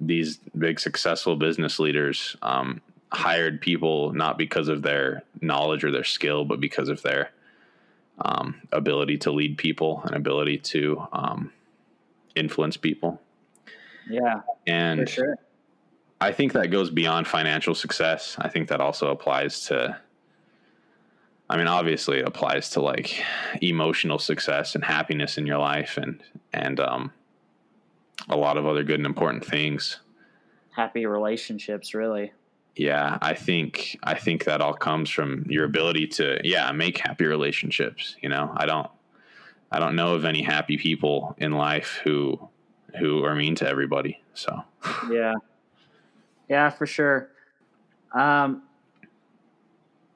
these 0.00 0.38
big 0.56 0.80
successful 0.80 1.36
business 1.36 1.78
leaders 1.78 2.36
um 2.42 2.80
hired 3.12 3.60
people 3.60 4.12
not 4.12 4.36
because 4.36 4.68
of 4.68 4.82
their 4.82 5.22
knowledge 5.40 5.84
or 5.84 5.90
their 5.90 6.04
skill 6.04 6.44
but 6.44 6.60
because 6.60 6.88
of 6.88 7.00
their 7.02 7.30
um 8.24 8.60
ability 8.72 9.18
to 9.18 9.30
lead 9.30 9.58
people 9.58 10.02
and 10.04 10.14
ability 10.16 10.58
to 10.58 11.06
um 11.12 11.52
influence 12.34 12.76
people 12.76 13.20
yeah, 14.08 14.42
and 14.66 15.00
for 15.00 15.06
sure. 15.06 15.38
I 16.20 16.32
think 16.32 16.52
that 16.52 16.70
goes 16.70 16.90
beyond 16.90 17.26
financial 17.26 17.74
success. 17.74 18.36
I 18.38 18.48
think 18.48 18.68
that 18.68 18.80
also 18.80 19.10
applies 19.10 19.66
to 19.66 19.98
I 21.48 21.56
mean 21.56 21.66
obviously 21.66 22.18
it 22.18 22.28
applies 22.28 22.70
to 22.70 22.80
like 22.80 23.22
emotional 23.60 24.18
success 24.18 24.74
and 24.74 24.84
happiness 24.84 25.38
in 25.38 25.46
your 25.46 25.58
life 25.58 25.96
and 25.96 26.22
and 26.52 26.80
um 26.80 27.12
a 28.28 28.36
lot 28.36 28.56
of 28.56 28.66
other 28.66 28.82
good 28.82 28.98
and 28.98 29.06
important 29.06 29.44
things. 29.44 30.00
Happy 30.74 31.06
relationships, 31.06 31.94
really. 31.94 32.32
Yeah, 32.76 33.16
I 33.22 33.32
think 33.32 33.98
I 34.02 34.14
think 34.14 34.44
that 34.44 34.60
all 34.60 34.74
comes 34.74 35.08
from 35.08 35.46
your 35.48 35.64
ability 35.64 36.06
to 36.08 36.38
yeah, 36.44 36.70
make 36.72 36.98
happy 36.98 37.24
relationships, 37.24 38.16
you 38.20 38.28
know. 38.28 38.52
I 38.54 38.66
don't 38.66 38.90
I 39.72 39.78
don't 39.78 39.96
know 39.96 40.14
of 40.14 40.26
any 40.26 40.42
happy 40.42 40.76
people 40.76 41.34
in 41.38 41.52
life 41.52 42.00
who 42.04 42.38
who 42.98 43.24
are 43.24 43.34
mean 43.34 43.54
to 43.56 43.68
everybody. 43.68 44.22
So, 44.34 44.62
Yeah, 45.10 45.34
yeah, 46.50 46.68
for 46.68 46.86
sure. 46.86 47.30
Um, 48.12 48.62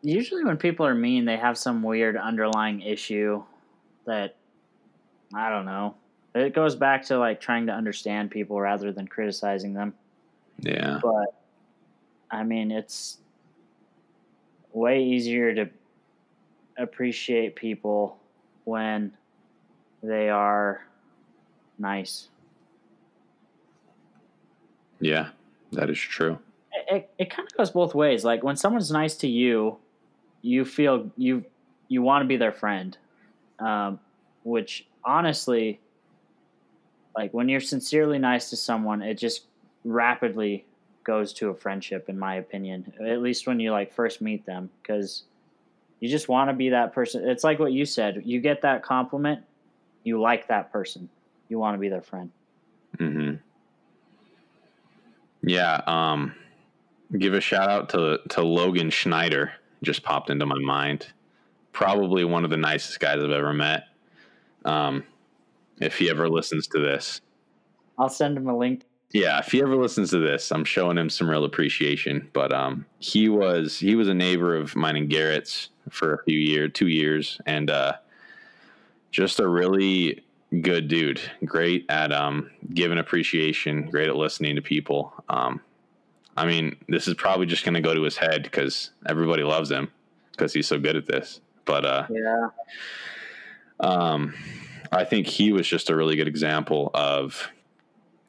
usually, 0.03 0.44
when 0.44 0.59
people 0.59 0.85
are 0.87 0.94
mean, 0.94 1.25
they 1.25 1.38
have 1.38 1.57
some 1.57 1.83
weird 1.83 2.16
underlying 2.16 2.83
issue 2.83 3.42
that 4.07 4.37
I 5.35 5.49
don't 5.49 5.64
know. 5.64 5.94
It 6.35 6.55
goes 6.55 6.77
back 6.77 7.07
to 7.07 7.18
like 7.18 7.40
trying 7.40 7.66
to 7.66 7.73
understand 7.73 8.31
people 8.31 8.61
rather 8.61 8.92
than 8.92 9.09
criticizing 9.09 9.73
them. 9.73 9.94
yeah. 10.59 11.01
But 11.03 11.39
I 12.30 12.42
mean, 12.44 12.70
it's 12.70 13.18
way 14.72 15.02
easier 15.02 15.54
to 15.54 15.68
appreciate 16.78 17.56
people 17.56 18.18
when 18.64 19.12
they 20.02 20.28
are 20.28 20.86
nice. 21.78 22.28
Yeah, 25.00 25.28
that 25.72 25.90
is 25.90 25.98
true. 25.98 26.38
it, 26.72 26.94
it, 26.94 27.10
it 27.18 27.30
kind 27.30 27.48
of 27.48 27.56
goes 27.56 27.70
both 27.70 27.94
ways. 27.94 28.24
Like 28.24 28.42
when 28.42 28.56
someone's 28.56 28.90
nice 28.90 29.16
to 29.16 29.28
you, 29.28 29.78
you 30.42 30.64
feel 30.64 31.10
you 31.16 31.44
you 31.88 32.02
want 32.02 32.22
to 32.22 32.26
be 32.26 32.36
their 32.36 32.52
friend, 32.52 32.96
um, 33.58 33.98
which 34.44 34.86
honestly, 35.04 35.80
like 37.16 37.32
when 37.34 37.48
you're 37.48 37.60
sincerely 37.60 38.18
nice 38.18 38.50
to 38.50 38.56
someone, 38.56 39.02
it 39.02 39.14
just 39.14 39.46
rapidly 39.84 40.64
goes 41.04 41.32
to 41.34 41.48
a 41.48 41.54
friendship, 41.54 42.08
in 42.08 42.18
my 42.18 42.36
opinion. 42.36 42.92
At 43.00 43.22
least 43.22 43.46
when 43.46 43.60
you 43.60 43.72
like 43.72 43.92
first 43.92 44.20
meet 44.20 44.44
them, 44.46 44.70
because 44.82 45.24
you 46.00 46.08
just 46.08 46.28
want 46.28 46.50
to 46.50 46.54
be 46.54 46.70
that 46.70 46.92
person. 46.92 47.28
It's 47.28 47.44
like 47.44 47.58
what 47.58 47.72
you 47.72 47.84
said. 47.84 48.22
You 48.24 48.40
get 48.40 48.62
that 48.62 48.82
compliment, 48.82 49.42
you 50.04 50.20
like 50.20 50.48
that 50.48 50.72
person, 50.72 51.08
you 51.48 51.58
want 51.58 51.74
to 51.74 51.78
be 51.78 51.88
their 51.88 52.02
friend. 52.02 52.30
hmm 52.98 53.34
Yeah. 55.42 55.80
Um, 55.86 56.34
give 57.18 57.34
a 57.34 57.40
shout 57.40 57.68
out 57.68 57.88
to 57.90 58.20
to 58.30 58.42
Logan 58.42 58.90
Schneider. 58.90 59.52
Just 59.82 60.02
popped 60.02 60.30
into 60.30 60.46
my 60.46 60.58
mind. 60.58 61.06
Probably 61.72 62.24
one 62.24 62.44
of 62.44 62.50
the 62.50 62.56
nicest 62.56 63.00
guys 63.00 63.22
I've 63.22 63.30
ever 63.30 63.52
met. 63.52 63.84
Um, 64.64 65.04
if 65.80 65.96
he 65.96 66.10
ever 66.10 66.28
listens 66.28 66.66
to 66.68 66.80
this, 66.80 67.20
I'll 67.98 68.08
send 68.10 68.36
him 68.36 68.48
a 68.48 68.56
link. 68.56 68.84
Yeah, 69.12 69.38
if 69.40 69.46
he 69.53 69.61
ever 69.62 69.77
listens 69.77 70.11
to 70.11 70.18
this, 70.18 70.51
I'm 70.53 70.64
showing 70.64 70.96
him 70.99 71.11
some 71.11 71.29
real 71.29 71.44
appreciation. 71.44 72.29
But 72.33 72.53
um, 72.53 72.87
he 72.99 73.29
was 73.29 73.79
he 73.79 73.94
was 73.96 74.09
a 74.09 74.14
neighbor 74.14 74.55
of 74.57 74.77
mine 74.77 74.96
and 74.96 75.09
Garrett's 75.09 75.70
for 75.90 76.14
a 76.14 76.25
few 76.25 76.38
years, 76.38 76.70
two 76.75 76.87
years, 76.88 77.40
and 77.46 77.70
uh, 77.70 77.94
just 79.11 79.40
a 79.40 79.49
really 79.49 80.23
good 80.62 80.88
dude. 80.88 81.20
Great 81.44 81.87
at 81.88 82.12
um, 82.12 82.51
giving 82.73 82.99
appreciation. 82.99 83.90
Great 83.90 84.09
at 84.09 84.16
listening 84.16 84.57
to 84.57 84.62
people. 84.62 85.12
Um, 85.29 85.61
I 86.37 86.46
mean, 86.46 86.77
this 86.88 87.09
is 87.09 87.14
probably 87.14 87.46
just 87.46 87.64
going 87.64 87.75
to 87.75 87.81
go 87.81 87.94
to 87.94 88.03
his 88.03 88.16
head 88.16 88.44
because 88.44 88.90
everybody 89.09 89.42
loves 89.42 89.70
him 89.70 89.90
because 90.33 90.53
he's 90.53 90.66
so 90.68 90.79
good 90.79 90.96
at 90.96 91.07
this. 91.07 91.40
But 91.64 91.85
uh, 91.85 92.07
Yeah. 92.09 92.49
um, 93.81 94.35
I 94.92 95.05
think 95.05 95.27
he 95.27 95.53
was 95.53 95.66
just 95.66 95.90
a 95.90 95.96
really 95.96 96.16
good 96.16 96.29
example 96.29 96.90
of 96.94 97.49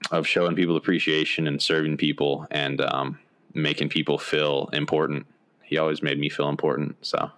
of 0.10 0.28
showing 0.28 0.56
people 0.56 0.76
appreciation 0.76 1.48
and 1.48 1.62
serving 1.62 1.98
people 1.98 2.48
and 2.50 2.82
um, 2.82 3.20
making 3.54 3.90
people 3.90 4.18
feel 4.18 4.70
important. 4.74 5.28
He 5.64 5.78
always 5.78 6.02
made 6.02 6.20
me 6.20 6.30
feel 6.30 6.50
important. 6.50 6.98
So 7.06 7.32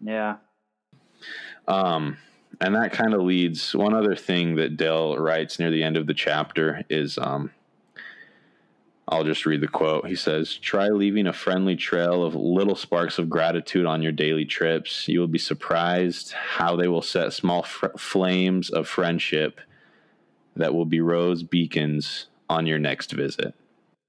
Yeah. 0.00 0.36
Um, 1.68 2.18
and 2.60 2.74
that 2.74 2.92
kind 2.92 3.14
of 3.14 3.22
leads 3.22 3.74
one 3.74 3.94
other 3.94 4.16
thing 4.16 4.56
that 4.56 4.76
Dale 4.76 5.16
writes 5.16 5.58
near 5.58 5.70
the 5.70 5.82
end 5.82 5.96
of 5.96 6.06
the 6.06 6.14
chapter 6.14 6.84
is 6.90 7.18
um, 7.18 7.50
I'll 9.08 9.24
just 9.24 9.46
read 9.46 9.60
the 9.60 9.68
quote. 9.68 10.06
He 10.06 10.14
says, 10.14 10.56
Try 10.56 10.88
leaving 10.88 11.26
a 11.26 11.32
friendly 11.32 11.76
trail 11.76 12.24
of 12.24 12.34
little 12.34 12.76
sparks 12.76 13.18
of 13.18 13.28
gratitude 13.28 13.86
on 13.86 14.02
your 14.02 14.12
daily 14.12 14.44
trips. 14.44 15.08
You 15.08 15.20
will 15.20 15.28
be 15.28 15.38
surprised 15.38 16.32
how 16.32 16.76
they 16.76 16.88
will 16.88 17.02
set 17.02 17.32
small 17.32 17.62
fr- 17.62 17.96
flames 17.98 18.70
of 18.70 18.88
friendship 18.88 19.60
that 20.56 20.74
will 20.74 20.84
be 20.84 21.00
rose 21.00 21.42
beacons 21.42 22.26
on 22.48 22.66
your 22.66 22.78
next 22.78 23.12
visit. 23.12 23.54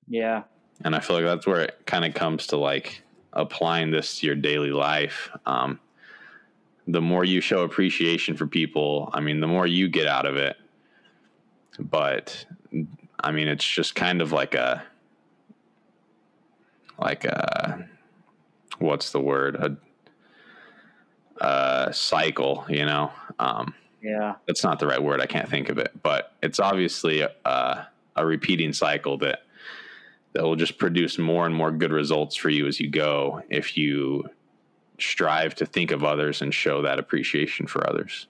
Yeah. 0.08 0.44
And 0.84 0.96
I 0.96 1.00
feel 1.00 1.16
like 1.16 1.26
that's 1.26 1.48
where 1.48 1.62
it 1.62 1.86
kind 1.86 2.04
of 2.04 2.14
comes 2.14 2.48
to 2.48 2.58
like 2.58 3.04
applying 3.32 3.92
this 3.92 4.20
to 4.20 4.28
your 4.28 4.36
daily 4.36 4.72
life. 4.72 5.30
Um, 5.46 5.80
the 6.88 7.02
more 7.02 7.24
you 7.24 7.40
show 7.40 7.64
appreciation 7.64 8.36
for 8.36 8.46
people, 8.46 9.10
I 9.14 9.22
mean, 9.22 9.40
the 9.40 9.48
more 9.48 9.66
you 9.66 9.88
get 9.88 10.08
out 10.08 10.26
of 10.26 10.36
it. 10.36 10.58
But 11.80 12.46
I 13.20 13.32
mean, 13.32 13.48
it's 13.48 13.66
just 13.66 13.96
kind 13.96 14.22
of 14.22 14.32
like 14.32 14.54
a, 14.54 14.84
like 17.00 17.24
a, 17.24 17.88
what's 18.80 19.12
the 19.12 19.22
word? 19.22 19.56
A, 19.56 19.78
a 21.88 21.94
cycle, 21.94 22.66
you 22.68 22.86
know? 22.86 23.12
Um, 23.40 23.74
Yeah. 24.04 24.36
that's 24.46 24.64
not 24.64 24.80
the 24.80 24.88
right 24.88 25.02
word. 25.02 25.22
I 25.22 25.26
can't 25.26 25.50
think 25.50 25.70
of 25.70 25.78
it, 25.78 25.92
but 26.04 26.34
it's 26.44 26.60
obviously 26.60 27.22
a, 27.22 27.88
a 28.16 28.26
repeating 28.26 28.74
cycle 28.74 29.18
that 29.20 29.44
that 30.34 30.44
will 30.44 30.56
just 30.56 30.78
produce 30.78 31.18
more 31.18 31.46
and 31.46 31.56
more 31.56 31.72
good 31.72 31.92
results 31.92 32.36
for 32.36 32.50
you 32.50 32.68
as 32.68 32.80
you 32.80 32.90
go 32.90 33.42
if 33.50 33.78
you 33.78 34.28
strive 35.00 35.56
to 35.56 35.66
think 35.66 35.92
of 35.92 36.04
others 36.04 36.42
and 36.42 36.54
show 36.54 36.82
that 36.82 37.00
appreciation 37.00 37.68
for 37.68 37.88
others. 37.90 38.28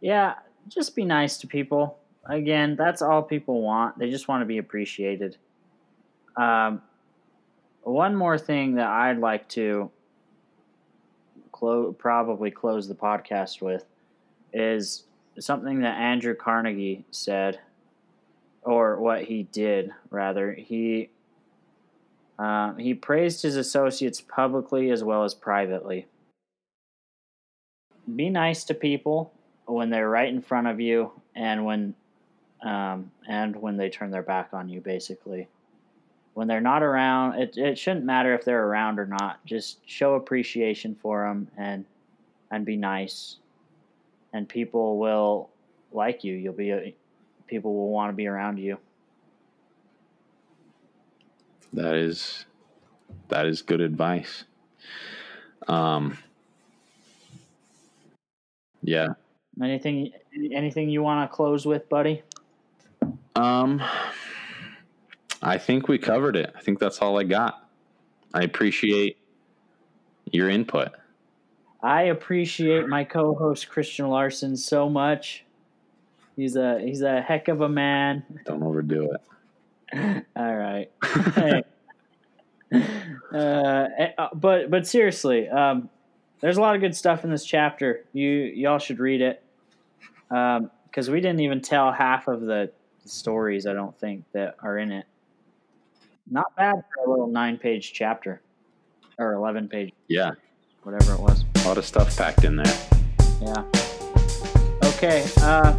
Yeah. 0.00 0.34
Just 0.68 0.96
be 0.96 1.04
nice 1.04 1.36
to 1.38 1.46
people. 1.46 1.98
Again, 2.26 2.76
that's 2.76 3.02
all 3.02 3.22
people 3.22 3.60
want. 3.60 3.98
They 3.98 4.10
just 4.10 4.26
want 4.28 4.40
to 4.40 4.46
be 4.46 4.58
appreciated. 4.58 5.36
Um, 6.36 6.80
one 7.82 8.16
more 8.16 8.38
thing 8.38 8.76
that 8.76 8.88
I'd 8.88 9.18
like 9.18 9.46
to 9.50 9.90
clo- 11.52 11.92
probably 11.92 12.50
close 12.50 12.88
the 12.88 12.94
podcast 12.94 13.60
with 13.60 13.84
is 14.54 15.04
something 15.38 15.80
that 15.80 15.98
Andrew 15.98 16.34
Carnegie 16.34 17.04
said, 17.10 17.60
or 18.62 18.98
what 18.98 19.24
he 19.24 19.42
did, 19.42 19.90
rather. 20.10 20.52
He 20.54 21.10
uh, 22.38 22.74
he 22.74 22.94
praised 22.94 23.42
his 23.42 23.56
associates 23.56 24.20
publicly 24.20 24.90
as 24.90 25.04
well 25.04 25.24
as 25.24 25.34
privately. 25.34 26.06
Be 28.16 28.30
nice 28.30 28.64
to 28.64 28.74
people 28.74 29.32
when 29.66 29.90
they're 29.90 30.08
right 30.08 30.28
in 30.28 30.42
front 30.42 30.66
of 30.66 30.80
you, 30.80 31.12
and 31.34 31.64
when 31.64 31.94
um, 32.62 33.10
and 33.28 33.56
when 33.56 33.76
they 33.76 33.90
turn 33.90 34.10
their 34.10 34.22
back 34.22 34.48
on 34.52 34.68
you, 34.68 34.80
basically. 34.80 35.48
When 36.32 36.48
they're 36.48 36.60
not 36.60 36.82
around, 36.82 37.38
it, 37.38 37.56
it 37.56 37.78
shouldn't 37.78 38.04
matter 38.04 38.34
if 38.34 38.44
they're 38.44 38.66
around 38.66 38.98
or 38.98 39.06
not. 39.06 39.44
Just 39.44 39.78
show 39.88 40.14
appreciation 40.14 40.96
for 41.00 41.26
them 41.26 41.48
and 41.56 41.84
and 42.50 42.64
be 42.64 42.76
nice, 42.76 43.36
and 44.34 44.48
people 44.48 44.98
will 44.98 45.48
like 45.92 46.24
you. 46.24 46.34
You'll 46.34 46.52
be 46.52 46.70
a, 46.70 46.94
people 47.46 47.72
will 47.72 47.90
want 47.90 48.10
to 48.10 48.12
be 48.14 48.26
around 48.26 48.58
you. 48.58 48.76
That 51.72 51.94
is 51.94 52.44
that 53.28 53.46
is 53.46 53.62
good 53.62 53.80
advice. 53.80 54.44
Um 55.66 56.18
yeah. 58.82 59.08
Anything 59.62 60.12
anything 60.52 60.90
you 60.90 61.02
want 61.02 61.28
to 61.28 61.34
close 61.34 61.64
with, 61.64 61.88
buddy? 61.88 62.22
Um 63.36 63.80
I 65.42 65.58
think 65.58 65.88
we 65.88 65.98
covered 65.98 66.36
it. 66.36 66.52
I 66.56 66.60
think 66.60 66.78
that's 66.78 66.98
all 66.98 67.18
I 67.18 67.24
got. 67.24 67.68
I 68.32 68.42
appreciate 68.42 69.18
your 70.32 70.48
input. 70.50 70.90
I 71.84 72.04
appreciate 72.04 72.88
my 72.88 73.04
co-host 73.04 73.68
Christian 73.68 74.08
Larson 74.08 74.56
so 74.56 74.88
much. 74.88 75.44
He's 76.34 76.56
a 76.56 76.80
he's 76.80 77.02
a 77.02 77.20
heck 77.20 77.48
of 77.48 77.60
a 77.60 77.68
man. 77.68 78.24
Don't 78.46 78.62
overdo 78.62 79.12
it. 79.92 80.24
All 80.34 80.56
right. 80.56 80.90
Hey. 81.34 81.62
uh, 83.34 83.86
eh, 83.98 84.08
uh, 84.16 84.28
but 84.32 84.70
but 84.70 84.86
seriously, 84.86 85.46
um, 85.50 85.90
there's 86.40 86.56
a 86.56 86.60
lot 86.62 86.74
of 86.74 86.80
good 86.80 86.96
stuff 86.96 87.22
in 87.22 87.30
this 87.30 87.44
chapter. 87.44 88.06
You 88.14 88.30
y'all 88.30 88.78
should 88.78 88.98
read 88.98 89.20
it 89.20 89.42
because 90.30 91.10
we 91.10 91.20
didn't 91.20 91.40
even 91.40 91.60
tell 91.60 91.92
half 91.92 92.28
of 92.28 92.40
the 92.40 92.72
stories. 93.04 93.66
I 93.66 93.74
don't 93.74 93.96
think 94.00 94.24
that 94.32 94.56
are 94.62 94.78
in 94.78 94.90
it. 94.90 95.04
Not 96.30 96.56
bad 96.56 96.76
for 96.94 97.04
a 97.06 97.10
little 97.10 97.26
nine-page 97.26 97.92
chapter 97.92 98.40
or 99.18 99.34
eleven-page, 99.34 99.92
Yeah. 100.08 100.30
whatever 100.82 101.12
it 101.12 101.20
was. 101.20 101.44
A 101.64 101.66
lot 101.66 101.78
of 101.78 101.86
stuff 101.86 102.14
packed 102.14 102.44
in 102.44 102.56
there. 102.56 102.76
Yeah. 103.40 103.64
Okay. 104.84 105.26
Uh, 105.40 105.74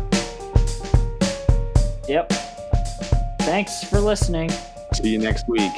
yep. 2.07 2.33
Thanks 3.41 3.83
for 3.83 3.99
listening. 3.99 4.49
See 4.93 5.09
you 5.09 5.19
next 5.19 5.47
week. 5.47 5.71